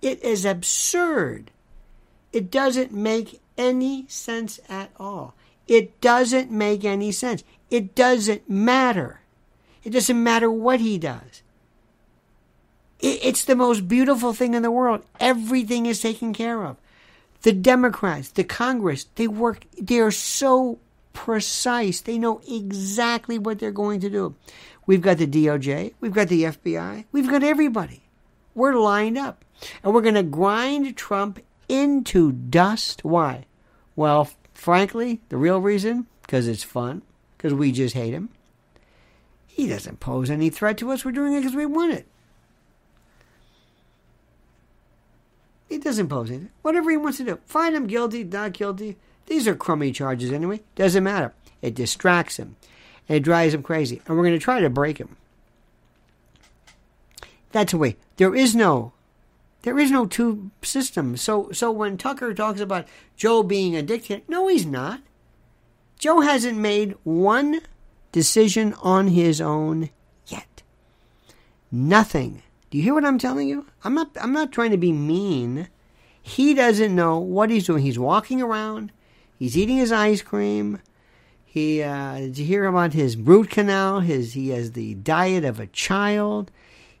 [0.00, 1.50] It is absurd.
[2.32, 5.34] It doesn't make any sense at all.
[5.66, 7.44] It doesn't make any sense.
[7.70, 9.20] It doesn't matter.
[9.84, 11.42] It doesn't matter what he does.
[13.00, 15.04] It's the most beautiful thing in the world.
[15.20, 16.76] Everything is taken care of.
[17.42, 20.78] The Democrats, the Congress, they work, they are so
[21.12, 22.00] precise.
[22.00, 24.34] They know exactly what they're going to do.
[24.86, 28.02] We've got the DOJ, we've got the FBI, we've got everybody.
[28.54, 29.44] We're lined up.
[29.82, 33.04] And we're going to grind Trump into dust.
[33.04, 33.46] Why?
[33.96, 37.02] Well, frankly, the real reason, because it's fun,
[37.36, 38.30] because we just hate him.
[39.54, 41.04] He doesn't pose any threat to us.
[41.04, 42.08] We're doing it because we want it.
[45.68, 46.50] He doesn't pose anything.
[46.62, 47.38] Whatever he wants to do.
[47.46, 48.96] Find him guilty, not guilty.
[49.26, 50.62] These are crummy charges anyway.
[50.74, 51.34] Doesn't matter.
[51.62, 52.56] It distracts him.
[53.08, 54.02] And it drives him crazy.
[54.08, 55.16] And we're going to try to break him.
[57.52, 57.96] That's the way.
[58.16, 58.92] There is no
[59.62, 61.22] there is no two systems.
[61.22, 65.00] So so when Tucker talks about Joe being a dictator, no he's not.
[65.96, 67.60] Joe hasn't made one
[68.14, 69.90] decision on his own
[70.26, 70.62] yet.
[71.72, 72.42] Nothing
[72.74, 73.66] do you hear what I'm telling you?
[73.84, 75.68] I'm not I'm not trying to be mean.
[76.20, 77.84] He doesn't know what he's doing.
[77.84, 78.90] He's walking around.
[79.38, 80.80] He's eating his ice cream.
[81.44, 84.00] He uh, did you hear about his root canal?
[84.00, 86.50] His he has the diet of a child.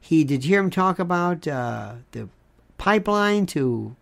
[0.00, 2.28] He did you hear him talk about uh, the
[2.78, 3.96] pipeline to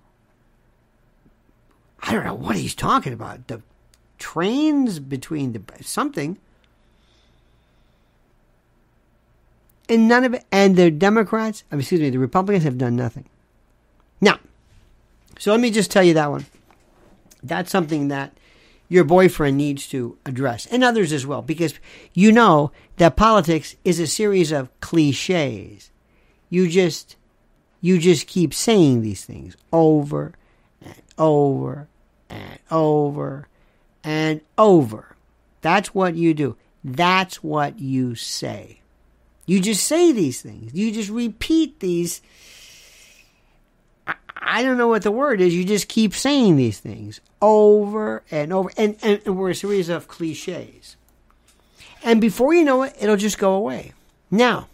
[2.03, 3.48] I don't know what he's talking about.
[3.48, 3.62] The
[4.18, 6.37] trains between the something.
[9.88, 13.25] And none of it, and the Democrats, excuse me, the Republicans have done nothing.
[14.21, 14.38] Now,
[15.38, 16.47] so let me just tell you that one.
[17.42, 18.33] That's something that
[18.88, 21.75] your boyfriend needs to address, and others as well, because
[22.14, 25.90] you know that politics is a series of cliches.
[26.49, 27.16] You just,
[27.81, 30.35] you just keep saying these things over
[30.81, 31.88] and over
[32.31, 33.49] and over
[34.05, 35.16] and over.
[35.62, 36.57] That's what you do.
[36.85, 38.82] That's what you say.
[39.46, 40.74] You just say these things.
[40.74, 42.22] You just repeat these.
[44.37, 45.55] I, don't know what the word is.
[45.55, 48.70] You just keep saying these things over and over.
[48.76, 50.96] And, and, and we're a series of cliches.
[52.05, 53.92] And before you know it, it'll just go away.
[54.31, 54.68] Now,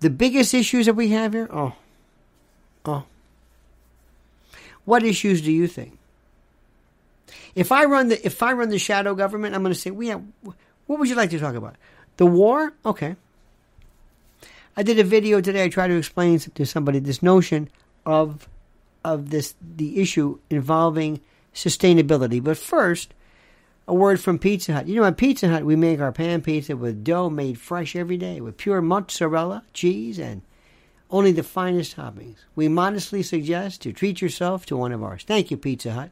[0.00, 1.74] the biggest issues that we have here, oh,
[2.84, 3.04] oh.
[4.84, 5.98] What issues do you think?
[7.54, 10.08] If I run the if I run the shadow government, I'm going to say we
[10.08, 10.22] have
[10.88, 11.76] what would you like to talk about?
[12.16, 12.72] The war?
[12.84, 13.14] Okay.
[14.76, 15.64] I did a video today.
[15.64, 17.68] I tried to explain to somebody this notion
[18.04, 18.48] of
[19.04, 21.20] of this the issue involving
[21.54, 22.42] sustainability.
[22.42, 23.12] But first,
[23.86, 24.88] a word from Pizza Hut.
[24.88, 28.16] You know, at Pizza Hut, we make our pan pizza with dough made fresh every
[28.16, 30.40] day with pure mozzarella, cheese, and
[31.10, 32.38] only the finest toppings.
[32.56, 35.24] We modestly suggest to treat yourself to one of ours.
[35.26, 36.10] Thank you, Pizza Hut.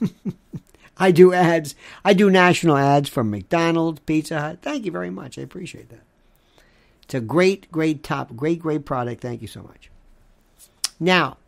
[1.00, 1.74] I do ads.
[2.04, 4.58] I do national ads for McDonald's, Pizza Hut.
[4.60, 5.38] Thank you very much.
[5.38, 6.02] I appreciate that.
[7.02, 9.22] It's a great, great top, great, great product.
[9.22, 9.90] Thank you so much.
[11.00, 11.38] Now,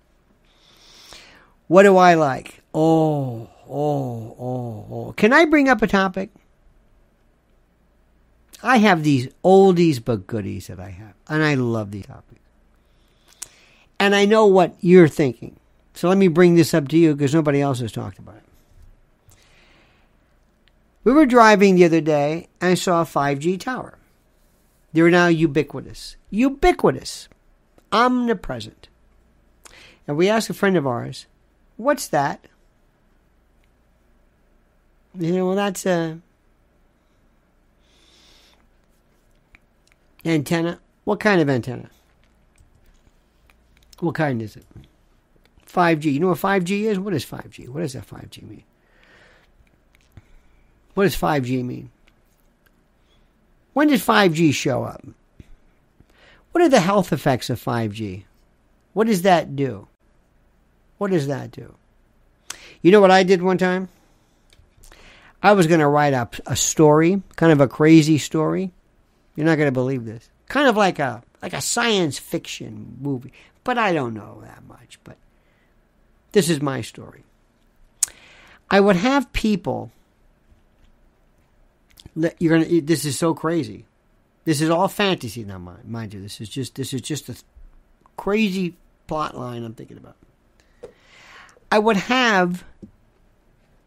[1.69, 2.63] what do I like?
[2.75, 5.15] Oh, oh, oh, oh.
[5.19, 6.31] Can I bring up a topic?
[8.63, 12.41] I have these oldies but goodies that I have, and I love these topics.
[14.01, 15.57] And I know what you're thinking.
[15.95, 18.52] So let me bring this up to you because nobody else has talked about it.
[21.05, 23.99] We were driving the other day and I saw a 5G tower.
[24.93, 26.17] They're now ubiquitous.
[26.31, 27.29] Ubiquitous.
[27.91, 28.89] Omnipresent.
[30.07, 31.27] And we asked a friend of ours,
[31.77, 32.47] what's that?
[35.19, 36.21] You know, well, that's a
[40.25, 40.81] antenna.
[41.05, 41.91] What kind of antenna?
[43.99, 44.65] What kind is it?
[45.67, 46.13] 5G.
[46.13, 46.99] You know what 5G is?
[46.99, 47.69] What is 5G?
[47.69, 48.65] What does that 5G mean?
[50.95, 51.91] What does 5G mean?
[53.73, 55.05] When did 5G show up?
[56.53, 58.25] What are the health effects of 5G?
[58.93, 59.89] What does that do?
[60.99, 61.75] What does that do?
[62.83, 63.89] You know what I did one time?
[65.43, 68.73] I was going to write up a story, kind of a crazy story.
[69.35, 70.29] You're not going to believe this.
[70.49, 73.33] Kind of like a like a science fiction movie,
[73.65, 75.17] but I don't know that much, but
[76.33, 77.25] this is my story.
[78.71, 79.91] I would have people
[82.39, 83.87] you're to this is so crazy.
[84.45, 86.21] This is all fantasy now, mind, mind you.
[86.21, 87.37] This is just this is just a
[88.17, 90.17] crazy plot line I'm thinking about.
[91.71, 92.65] I would have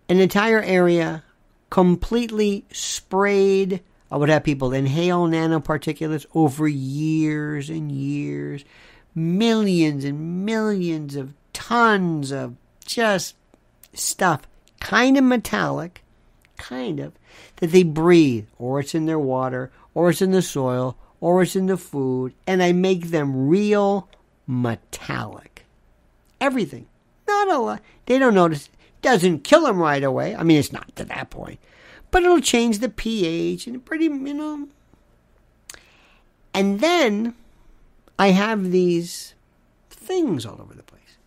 [0.09, 1.23] an entire area
[1.69, 3.81] completely sprayed.
[4.11, 8.63] I would have people inhale nanoparticulates over years and years,
[9.13, 12.55] millions and millions of tons of
[12.85, 13.35] just
[13.93, 14.47] stuff,
[14.79, 16.04] kind of metallic,
[16.57, 17.13] kind of,
[17.57, 21.55] that they breathe, or it's in their water, or it's in the soil, or it's
[21.55, 24.09] in the food, and I make them real
[24.47, 25.65] metallic.
[26.39, 26.87] Everything.
[27.27, 27.81] Not a lot.
[28.05, 28.69] They don't notice.
[29.01, 30.35] Doesn't kill them right away.
[30.35, 31.59] I mean, it's not to that point.
[32.11, 34.67] But it'll change the pH and pretty, you know.
[36.53, 37.35] And then
[38.17, 39.33] I have these
[39.89, 41.17] things all over the place.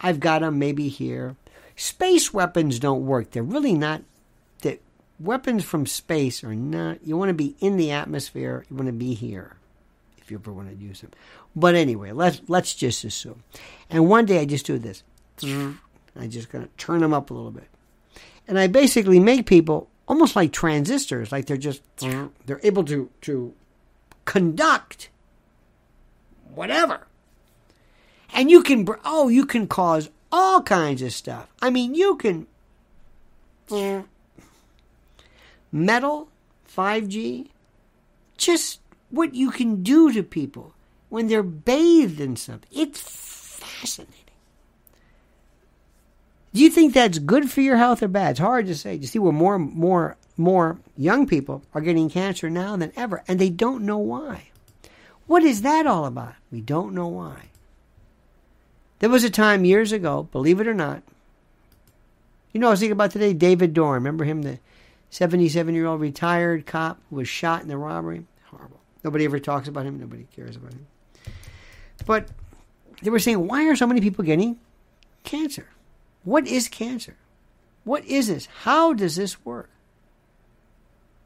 [0.00, 1.36] I've got them maybe here.
[1.76, 3.30] Space weapons don't work.
[3.30, 4.02] They're really not.
[5.20, 7.06] Weapons from space are not.
[7.06, 8.64] You want to be in the atmosphere.
[8.70, 9.56] You want to be here
[10.18, 11.10] if you ever want to use them.
[11.56, 13.42] But anyway, let's let's just assume.
[13.90, 15.02] And one day I just do this.
[15.42, 17.68] I just gonna turn them up a little bit,
[18.46, 21.82] and I basically make people almost like transistors, like they're just
[22.46, 23.54] they're able to to
[24.24, 25.10] conduct
[26.54, 27.06] whatever.
[28.34, 31.48] And you can oh, you can cause all kinds of stuff.
[31.62, 32.46] I mean, you can
[35.72, 36.28] metal,
[36.74, 37.48] 5G,
[38.36, 40.74] just what you can do to people
[41.08, 42.68] when they're bathed in something.
[42.72, 44.14] It's fascinating.
[46.52, 48.32] Do you think that's good for your health or bad?
[48.32, 48.94] It's hard to say.
[48.94, 53.38] You see, where more, more, more young people are getting cancer now than ever, and
[53.38, 54.48] they don't know why.
[55.26, 56.34] What is that all about?
[56.50, 57.50] We don't know why.
[58.98, 61.02] There was a time years ago, believe it or not.
[62.52, 63.34] You know, I was thinking about today.
[63.34, 64.58] David Dorn, remember him, the
[65.10, 68.24] 77-year-old retired cop was shot in the robbery.
[68.44, 68.80] Horrible.
[69.04, 69.98] Nobody ever talks about him.
[69.98, 70.86] Nobody cares about him.
[72.06, 72.28] But
[73.02, 74.58] they were saying, why are so many people getting
[75.24, 75.68] cancer?
[76.24, 77.16] What is cancer?
[77.84, 78.46] What is this?
[78.62, 79.70] How does this work?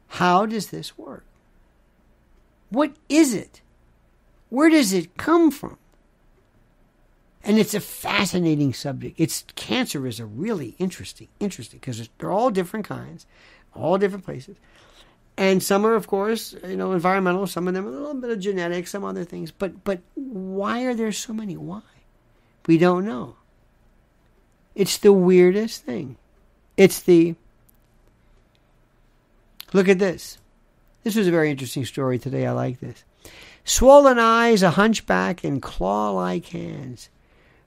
[0.07, 1.25] How does this work?
[2.69, 3.61] What is it?
[4.49, 5.77] Where does it come from?
[7.43, 9.19] And it's a fascinating subject.
[9.19, 13.25] It's cancer is a really interesting, interesting because they're all different kinds,
[13.75, 14.57] all different places,
[15.37, 17.47] and some are, of course, you know, environmental.
[17.47, 19.51] Some of them a little bit of genetics, some other things.
[19.51, 21.57] But but why are there so many?
[21.57, 21.81] Why?
[22.67, 23.35] We don't know.
[24.75, 26.17] It's the weirdest thing.
[26.77, 27.35] It's the.
[29.73, 30.37] Look at this.
[31.03, 32.45] This was a very interesting story today.
[32.45, 33.03] I like this.
[33.65, 37.09] Swollen eyes, a hunchback, and claw like hands.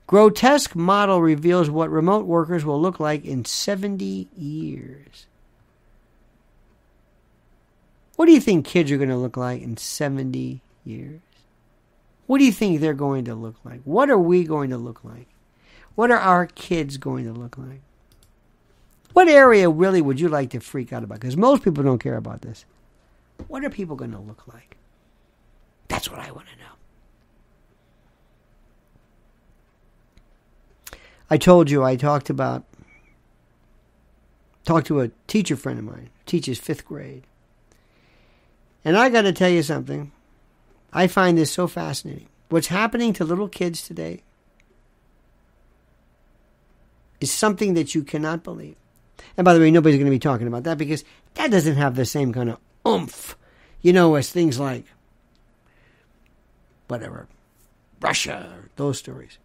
[0.06, 5.26] Grotesque model reveals what remote workers will look like in 70 years.
[8.16, 11.20] What do you think kids are going to look like in 70 years?
[12.26, 13.80] What do you think they're going to look like?
[13.84, 15.28] What are we going to look like?
[15.94, 17.82] What are our kids going to look like?
[19.12, 21.20] What area really would you like to freak out about?
[21.20, 22.64] Because most people don't care about this.
[23.48, 24.76] What are people going to look like?
[25.88, 26.64] That's what I want to know.
[31.30, 32.64] I told you I talked about
[34.64, 37.24] talked to a teacher friend of mine, teaches fifth grade.
[38.86, 40.12] And I got to tell you something.
[40.92, 42.28] I find this so fascinating.
[42.50, 44.22] What's happening to little kids today
[47.20, 48.76] is something that you cannot believe.
[49.36, 51.02] And by the way, nobody's going to be talking about that because
[51.34, 53.36] that doesn't have the same kind of oomph,
[53.82, 54.84] you know, as things like
[56.86, 57.26] whatever,
[58.00, 59.38] Russia, those stories.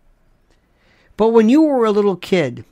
[1.18, 2.64] But when you were a little kid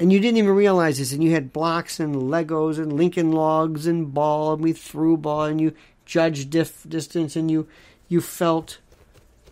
[0.00, 3.86] and you didn't even realize this, and you had blocks and Legos and Lincoln logs
[3.86, 5.74] and ball, and we threw ball, and you
[6.06, 7.68] judged dif- distance, and you
[8.08, 8.78] you felt,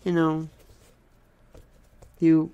[0.04, 0.48] you know,
[2.18, 2.50] you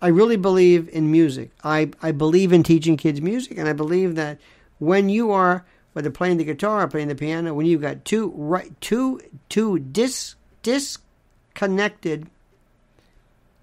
[0.00, 1.50] I really believe in music.
[1.64, 4.38] I, I believe in teaching kids music, and I believe that
[4.78, 8.32] when you are whether playing the guitar or playing the piano, when you've got two
[8.36, 12.28] right two two dis disconnected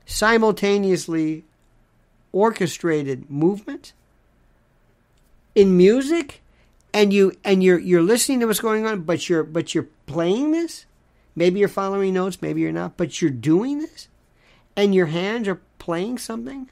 [0.05, 1.44] simultaneously
[2.35, 3.93] orchestrated movement
[5.55, 6.41] in music
[6.93, 10.51] and you and you're you're listening to what's going on but you're but you're playing
[10.51, 10.85] this?
[11.33, 14.09] Maybe you're following notes maybe you're not but you're doing this?
[14.75, 16.69] And your hands are playing something?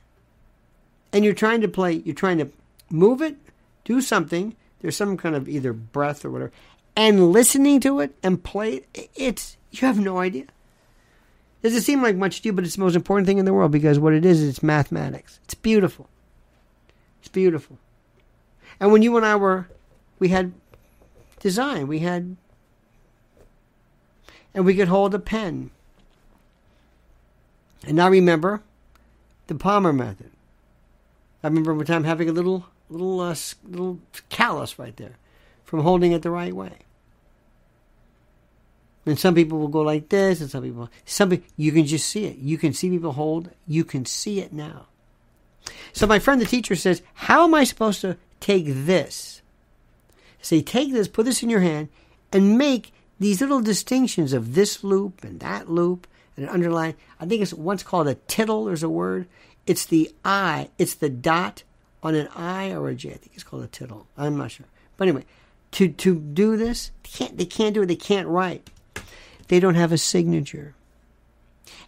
[1.14, 2.49] And you're trying to play you're trying to
[2.89, 3.38] move it
[3.86, 6.51] do something there's some kind of either breath or whatever
[6.95, 10.45] and listening to it and play it it's you have no idea
[11.64, 13.53] does it seem like much to you but it's the most important thing in the
[13.53, 15.39] world because what it is is it's mathematics.
[15.45, 16.07] It's beautiful.
[17.20, 17.80] It's beautiful.
[18.80, 19.68] And when you and i were
[20.20, 20.53] we had
[21.39, 21.88] design.
[21.88, 22.38] We had
[24.53, 25.72] and we could hold a pen.
[27.86, 28.61] And I remember
[29.47, 30.32] the palmer method.
[31.43, 33.36] I remember one time having a little little uh,
[33.68, 33.99] little
[34.30, 35.18] callus right there
[35.66, 36.82] from holding it the right way.
[39.05, 42.25] And some people will go like this, and some people, some you can just see
[42.25, 42.37] it.
[42.37, 43.49] You can see people hold.
[43.67, 44.87] You can see it now.
[45.91, 49.41] So my friend, the teacher, says, "How am I supposed to take this?
[50.41, 51.89] Say, take this, put this in your hand,
[52.31, 56.95] and make these little distinctions of this loop and that loop and an underline.
[57.19, 58.65] I think it's once called a tittle.
[58.65, 59.27] There's a word.
[59.65, 60.69] It's the I.
[60.77, 61.63] It's the dot
[62.01, 63.11] on an I or a J.
[63.11, 64.07] I think it's called a tittle.
[64.17, 64.65] I'm not sure.
[64.97, 65.25] But anyway,
[65.71, 67.85] to to do this, they can't they can't do it.
[67.85, 68.69] They can't write.
[69.47, 70.75] They don't have a signature.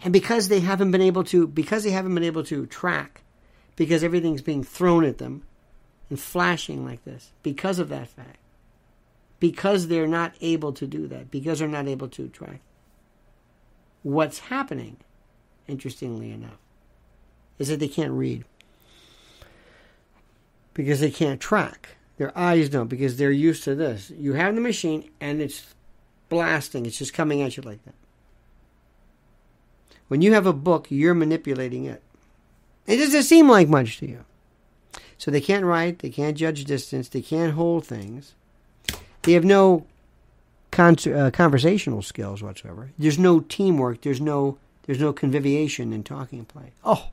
[0.03, 3.21] And because they haven't been able to because they haven't been able to track,
[3.75, 5.43] because everything's being thrown at them
[6.09, 8.37] and flashing like this, because of that fact.
[9.39, 12.61] Because they're not able to do that, because they're not able to track.
[14.03, 14.97] What's happening,
[15.67, 16.57] interestingly enough,
[17.59, 18.45] is that they can't read
[20.75, 21.95] because they can't track.
[22.17, 24.11] Their eyes don't because they're used to this.
[24.11, 25.73] You have the machine and it's
[26.29, 27.95] blasting, it's just coming at you like that.
[30.07, 32.01] When you have a book, you're manipulating it.
[32.85, 34.25] It doesn't seem like much to you.
[35.17, 38.33] So they can't write, they can't judge distance, they can't hold things.
[39.23, 39.87] They have no
[40.71, 42.91] con- uh, conversational skills whatsoever.
[42.97, 46.73] There's no teamwork, there's no there's no conviviation in talking play.
[46.83, 47.09] Oh,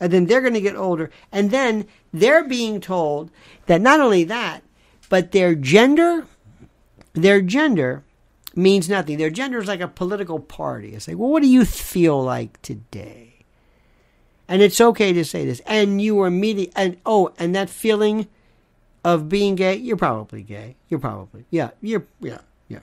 [0.00, 1.10] and then they're going to get older.
[1.32, 3.30] And then they're being told
[3.66, 4.62] that not only that,
[5.08, 6.26] but their gender,
[7.16, 8.04] their gender
[8.54, 9.18] means nothing.
[9.18, 10.94] Their gender is like a political party.
[10.94, 13.44] It's like, well, what do you feel like today?
[14.48, 15.60] And it's okay to say this.
[15.66, 18.28] And you are immediately, and oh, and that feeling
[19.04, 20.76] of being gay, you're probably gay.
[20.88, 22.38] You're probably, yeah, you're, yeah,
[22.68, 22.80] yeah.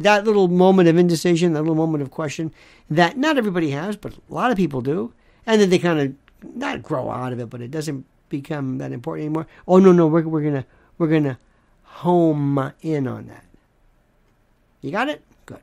[0.00, 2.52] That little moment of indecision, that little moment of question
[2.90, 5.12] that not everybody has, but a lot of people do
[5.46, 8.92] and then they kind of not grow out of it, but it doesn't become that
[8.92, 9.46] important anymore.
[9.66, 10.66] Oh no, no, we're we're gonna
[10.98, 11.38] we're gonna
[11.94, 13.44] home in on that.
[14.80, 15.22] You got it?
[15.46, 15.60] Good.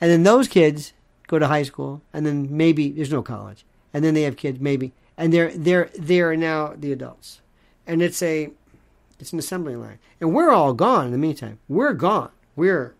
[0.00, 0.92] And then those kids
[1.26, 4.60] go to high school, and then maybe there's no college, and then they have kids,
[4.60, 7.40] maybe, and they're they're they're now the adults,
[7.86, 8.50] and it's a
[9.18, 11.58] it's an assembly line, and we're all gone in the meantime.
[11.68, 12.30] We're gone.
[12.54, 12.94] We're,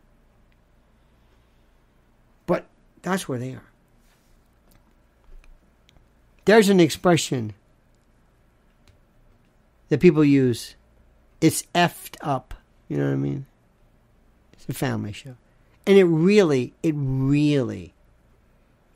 [2.46, 2.66] but
[3.02, 3.70] that's where they are.
[6.44, 7.54] There's an expression
[9.88, 10.74] that people use.
[11.40, 12.54] It's effed up.
[12.88, 13.46] You know what I mean?
[14.52, 15.36] It's a family show.
[15.86, 17.94] And it really, it really,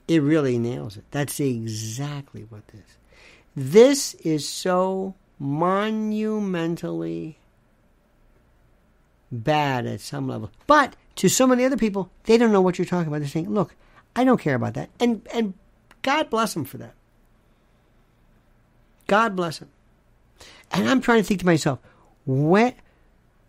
[0.08, 1.04] it really nails it.
[1.10, 2.98] That's exactly what this.
[3.54, 7.38] This is so monumentally
[9.30, 10.50] bad at some level.
[10.66, 13.20] But to so many other people, they don't know what you're talking about.
[13.20, 13.74] They're saying, "Look,
[14.14, 15.54] I don't care about that," and and
[16.02, 16.94] God bless them for that.
[19.06, 19.70] God bless them.
[20.70, 21.80] And I'm trying to think to myself,
[22.24, 22.74] what,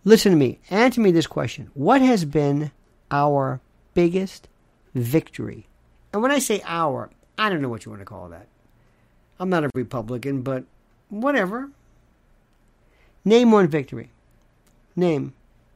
[0.03, 1.69] listen to me, answer me this question.
[1.73, 2.71] What has been
[3.11, 3.61] our
[3.93, 4.47] biggest
[4.93, 5.67] victory?
[6.11, 8.47] And when I say our, I don't know what you want to call that.
[9.39, 10.63] I'm not a Republican, but
[11.09, 11.69] whatever.
[13.25, 14.09] Name one victory.
[14.95, 15.33] Name.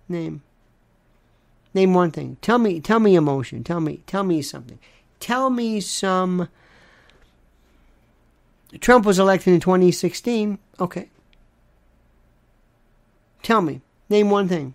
[0.10, 0.44] Name.
[1.74, 2.38] Name one thing.
[2.42, 3.64] Tell me tell me emotion.
[3.64, 4.80] Tell me tell me something.
[5.20, 6.50] Tell me some
[8.80, 10.60] Trump was elected in 2016.
[10.80, 11.10] Okay.
[13.48, 13.80] Tell me,
[14.10, 14.74] name one thing.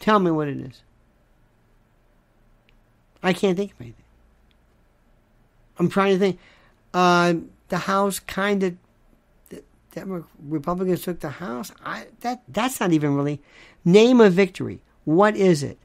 [0.00, 0.80] Tell me what it is.
[3.22, 4.04] I can't think of anything.
[5.78, 6.38] I'm trying to think.
[6.94, 7.34] Uh,
[7.68, 10.24] the House kind of.
[10.42, 11.70] Republicans took the House.
[11.84, 13.42] I, that that's not even really.
[13.84, 14.80] Name a victory.
[15.04, 15.78] What is it?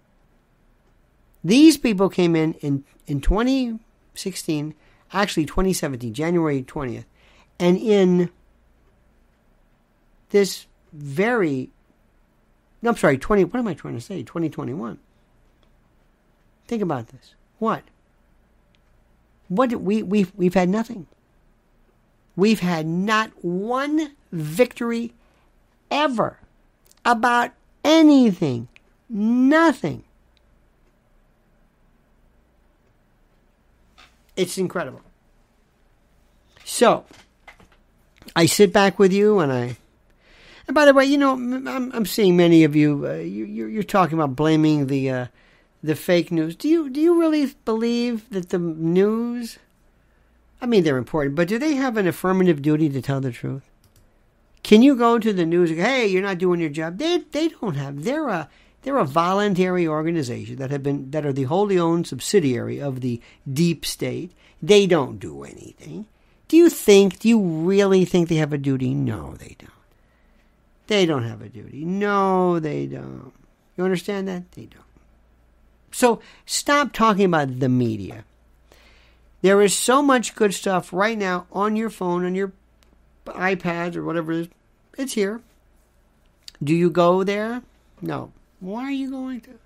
[1.43, 3.79] These people came in in in 20
[4.13, 4.73] 16,
[5.11, 7.03] actually 2017, January 20th.
[7.59, 8.29] And in
[10.29, 11.71] this very,
[12.81, 14.23] no, I'm sorry, 20, what am I trying to say?
[14.23, 14.99] 2021.
[16.67, 17.33] Think about this.
[17.57, 17.83] What?
[19.47, 21.07] What we we've we've had nothing.
[22.35, 25.13] We've had not one victory
[25.89, 26.37] ever
[27.03, 27.51] about
[27.83, 28.67] anything.
[29.09, 30.03] Nothing.
[34.37, 35.01] It's incredible.
[36.63, 37.03] So,
[38.35, 39.77] I sit back with you and I.
[40.69, 43.81] And by the way, you know, I'm, I'm seeing many of you, uh, you you're
[43.81, 45.25] talking about blaming the uh,
[45.81, 46.55] the fake news.
[46.55, 49.57] Do you do you really believe that the news?
[50.61, 53.63] I mean, they're important, but do they have an affirmative duty to tell the truth?
[54.61, 55.71] Can you go to the news?
[55.71, 56.99] And, hey, you're not doing your job.
[56.99, 58.03] They they don't have.
[58.03, 58.47] They're a
[58.83, 63.19] they're a voluntary organization that have been that are the wholly owned subsidiary of the
[63.51, 64.33] deep state.
[64.61, 66.05] They don't do anything.
[66.47, 67.17] Do you think?
[67.17, 68.93] Do you really think they have a duty?
[68.93, 69.78] No, they don't.
[70.89, 71.85] They don't have a duty.
[71.85, 73.31] No, they don't.
[73.77, 74.51] You understand that?
[74.53, 74.81] They don't.
[75.91, 78.25] So stop talking about the media.
[79.43, 82.53] There is so much good stuff right now on your phone, on your
[83.27, 84.47] iPads or whatever it is.
[84.97, 85.41] It's here.
[86.63, 87.61] Do you go there?
[88.01, 88.31] No.
[88.59, 89.59] Why are you going to?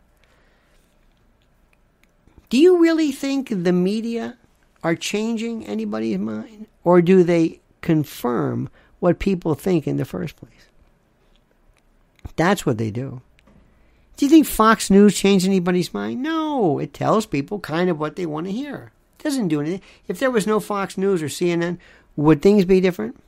[2.50, 4.38] Do you really think the media
[4.84, 6.68] are changing anybody's mind?
[6.84, 8.70] Or do they confirm
[9.00, 10.68] what people think in the first place?
[12.36, 13.22] That's what they do.
[14.16, 16.22] Do you think Fox News changed anybody's mind?
[16.22, 18.92] No, it tells people kind of what they want to hear.
[19.20, 19.82] It doesn't do anything.
[20.08, 21.80] If there was no Fox News or CNN,
[22.16, 23.20] would things be different?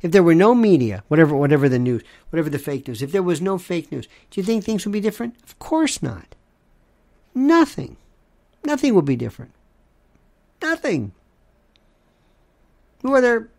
[0.00, 3.22] If there were no media, whatever whatever the news, whatever the fake news, if there
[3.22, 5.34] was no fake news, do you think things would be different?
[5.42, 6.36] Of course not.
[7.34, 7.96] Nothing.
[8.64, 9.52] Nothing would be different.
[10.62, 11.12] Nothing.
[13.02, 13.50] Whether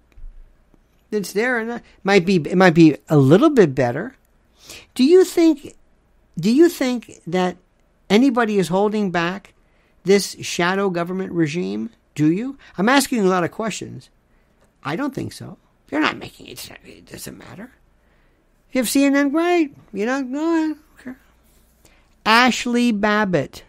[1.12, 4.16] it's there or not, might be it might be a little bit better.
[4.96, 5.76] Do you think
[6.40, 7.58] do you think that
[8.10, 9.54] anybody is holding back
[10.04, 11.90] this shadow government regime?
[12.16, 12.58] Do you?
[12.78, 14.10] I'm asking a lot of questions.
[14.84, 15.58] I don't think so.
[15.88, 16.70] They're not making it.
[16.86, 17.72] It doesn't matter.
[18.72, 19.76] You If CNN, great.
[19.92, 20.76] You know, no.
[22.26, 23.64] Ashli Babbitt.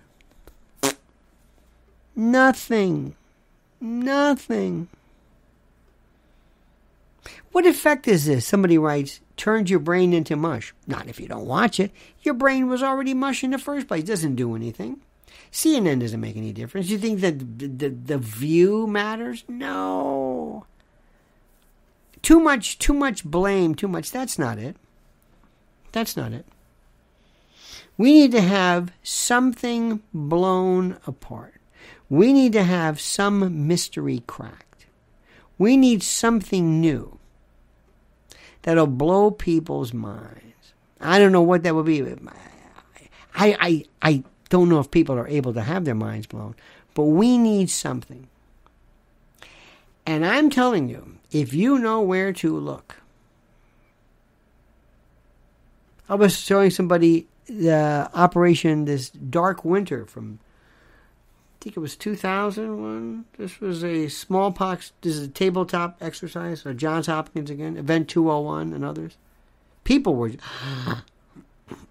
[2.14, 3.14] Nothing.
[3.80, 4.88] Nothing.
[7.52, 8.46] What effect is this?
[8.46, 10.74] Somebody writes, turns your brain into mush.
[10.86, 11.90] Not if you don't watch it.
[12.20, 14.02] Your brain was already mush in the first place.
[14.02, 15.00] It doesn't do anything.
[15.50, 16.90] CNN doesn't make any difference.
[16.90, 19.44] You think that the, the, the view matters?
[19.48, 20.66] No.
[22.20, 24.10] Too much, too much blame, too much.
[24.10, 24.76] That's not it.
[25.92, 26.44] That's not it.
[27.96, 31.54] We need to have something blown apart.
[32.10, 34.84] We need to have some mystery cracked.
[35.56, 37.19] We need something new
[38.62, 40.72] that'll blow people's minds.
[41.00, 42.02] I don't know what that would be.
[43.34, 46.54] I, I, I don't know if people are able to have their minds blown,
[46.94, 48.28] but we need something.
[50.04, 52.96] And I'm telling you, if you know where to look,
[56.08, 60.40] I was showing somebody the operation this dark winter from
[61.60, 63.26] think it was 2001.
[63.36, 64.92] This was a smallpox.
[65.02, 66.64] This is a tabletop exercise.
[66.64, 69.16] Or Johns Hopkins again, Event 201, and others.
[69.84, 70.32] People were.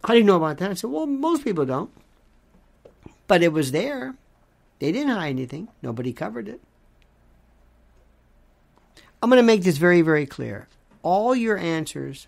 [0.04, 0.72] I didn't know about that.
[0.72, 1.92] I said, well, most people don't.
[3.28, 4.16] But it was there.
[4.80, 5.68] They didn't hide anything.
[5.82, 6.62] Nobody covered it.
[9.22, 10.68] I'm going to make this very, very clear.
[11.04, 12.28] All your answers,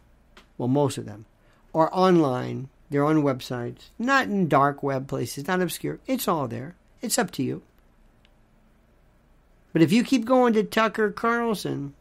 [0.57, 1.25] well, most of them,
[1.73, 2.69] are online.
[2.89, 5.99] They're on websites, not in dark web places, not obscure.
[6.07, 6.75] It's all there.
[7.01, 7.63] It's up to you.
[9.73, 11.93] But if you keep going to Tucker Carlson,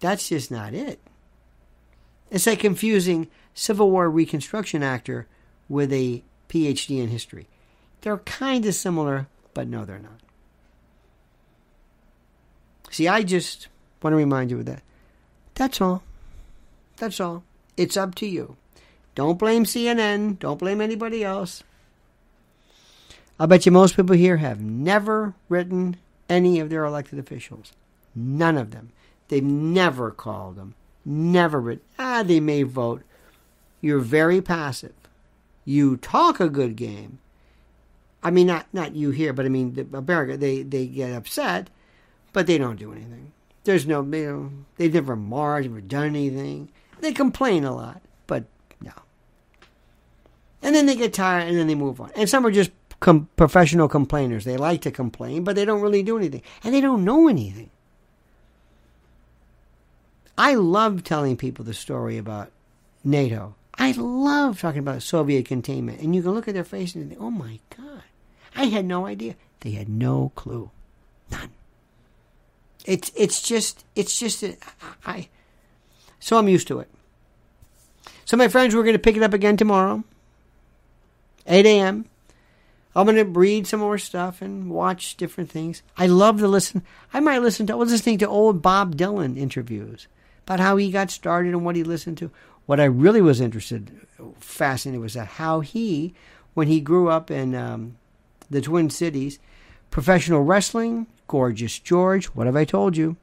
[0.00, 1.00] that's just not it.
[2.30, 5.26] It's like confusing Civil War Reconstruction actor
[5.68, 7.48] with a PhD in history.
[8.00, 10.20] They're kind of similar, but no, they're not.
[12.90, 13.68] See, I just
[14.02, 14.82] want to remind you of that.
[15.54, 16.02] That's all.
[16.96, 17.44] That's all.
[17.76, 18.56] It's up to you.
[19.16, 20.38] Don't blame CNN.
[20.38, 21.64] Don't blame anybody else.
[23.40, 25.96] I bet you most people here have never written
[26.28, 27.72] any of their elected officials.
[28.14, 28.92] None of them.
[29.28, 30.74] They've never called them.
[31.04, 31.84] Never written.
[31.98, 33.02] Ah, they may vote.
[33.80, 34.94] You're very passive.
[35.64, 37.18] You talk a good game.
[38.22, 40.36] I mean, not not you here, but I mean, America.
[40.36, 41.70] They they get upset,
[42.32, 43.32] but they don't do anything.
[43.64, 46.68] There's no, you know, they've never marched, never done anything.
[47.00, 48.44] They complain a lot, but.
[50.62, 52.10] And then they get tired and then they move on.
[52.16, 54.44] And some are just com- professional complainers.
[54.44, 56.42] They like to complain, but they don't really do anything.
[56.64, 57.70] And they don't know anything.
[60.38, 62.50] I love telling people the story about
[63.04, 63.54] NATO.
[63.78, 66.00] I love talking about Soviet containment.
[66.00, 68.02] And you can look at their face and think, oh my God,
[68.54, 69.36] I had no idea.
[69.60, 70.70] They had no clue.
[71.30, 71.50] None.
[72.84, 74.54] It's, it's just, it's just, I,
[75.04, 75.28] I
[76.20, 76.88] so I'm used to it.
[78.24, 80.02] So, my friends, we're going to pick it up again tomorrow,
[81.46, 82.06] 8 a.m.
[82.94, 85.82] I'm going to read some more stuff and watch different things.
[85.98, 86.82] I love to listen.
[87.12, 90.08] I might listen to, I was listening to old Bob Dylan interviews
[90.44, 92.30] about how he got started and what he listened to.
[92.64, 93.90] What I really was interested,
[94.40, 96.14] fascinated, was that how he,
[96.54, 97.96] when he grew up in um,
[98.48, 99.38] the Twin Cities,
[99.90, 103.16] professional wrestling, Gorgeous George, what have I told you?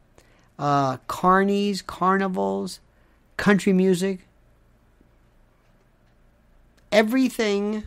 [0.59, 2.79] Uh, carnies, carnivals,
[3.37, 4.27] country music,
[6.91, 7.83] everything.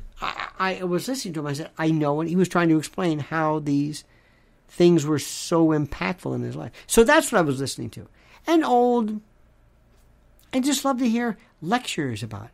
[0.58, 1.46] I, was listening to him.
[1.46, 2.20] I said, I know.
[2.20, 4.04] And he was trying to explain how these
[4.68, 6.72] things were so impactful in his life.
[6.86, 8.08] So that's what I was listening to.
[8.46, 9.20] And old,
[10.52, 12.50] I just love to hear lectures about.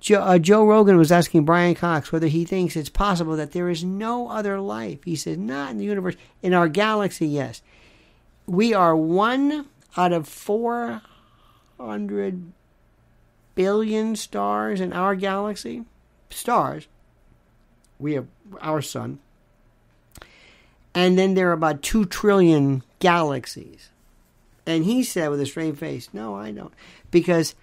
[0.00, 3.68] Joe, uh, Joe Rogan was asking Brian Cox whether he thinks it's possible that there
[3.68, 5.02] is no other life.
[5.04, 6.14] He said, not in the universe.
[6.40, 7.62] In our galaxy, yes.
[8.46, 12.52] We are one out of 400
[13.54, 15.84] billion stars in our galaxy.
[16.30, 16.86] Stars.
[17.98, 18.26] We have
[18.60, 19.18] our sun.
[20.94, 23.90] And then there are about 2 trillion galaxies.
[24.66, 26.72] And he said with a straight face, No, I don't.
[27.10, 27.54] Because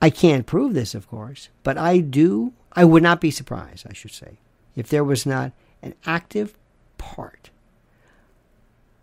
[0.00, 2.52] I can't prove this, of course, but I do.
[2.72, 4.38] I would not be surprised, I should say,
[4.74, 5.52] if there was not
[5.82, 6.56] an active
[6.98, 7.50] part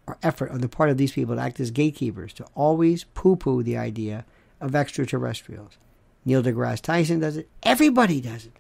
[0.08, 3.36] or effort on the part of these people to act as gatekeepers to always poo
[3.36, 4.26] poo the idea
[4.60, 5.78] of extraterrestrials.
[6.26, 7.48] Neil deGrasse Tyson does it.
[7.64, 8.54] Everybody does it.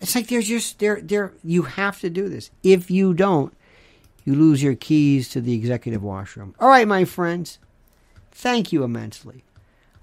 [0.00, 2.50] It's like they're just they're they're you have to do this.
[2.62, 3.52] If you don't,
[4.24, 6.54] you lose your keys to the executive washroom.
[6.58, 7.58] All right, my friends.
[8.32, 9.44] Thank you immensely.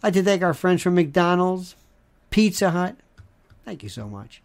[0.03, 1.75] I'd like to thank our friends from McDonald's,
[2.29, 2.95] Pizza Hut.
[3.65, 4.41] Thank you so much.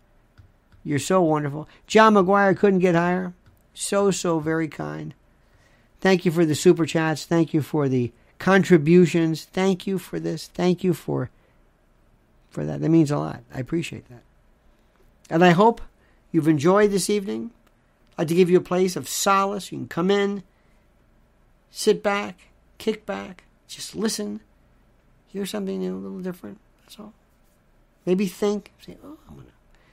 [0.85, 1.69] You're so wonderful.
[1.87, 3.35] John McGuire couldn't get higher.
[3.75, 5.15] So, so very kind.
[6.01, 7.25] Thank you for the super chats.
[7.25, 9.45] Thank you for the contributions.
[9.45, 10.49] Thank you for this.
[10.49, 11.31] Thank you for
[12.51, 12.81] for that.
[12.81, 13.43] That means a lot.
[13.55, 14.23] I appreciate that.
[15.33, 15.81] And I hope
[16.31, 17.51] you've enjoyed this evening.
[18.17, 19.73] I'd like to give you a place of solace.
[19.73, 20.45] You can come in,
[21.73, 22.39] sit back,
[22.79, 24.41] kick back, just listen
[25.33, 26.59] hear something new, a little different.
[26.83, 27.15] That's all.
[28.05, 29.53] Maybe think, say, oh, I'm going to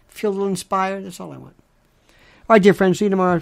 [0.10, 1.06] feel a little inspired.
[1.06, 1.56] That's all I want.
[2.50, 3.42] All right, dear friends, see you tomorrow,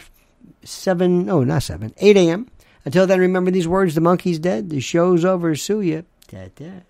[0.63, 2.51] 7, oh, not 7, 8 a.m.
[2.85, 6.05] Until then, remember these words the monkey's dead, the show's over, sue you.
[6.27, 6.81] Da, da.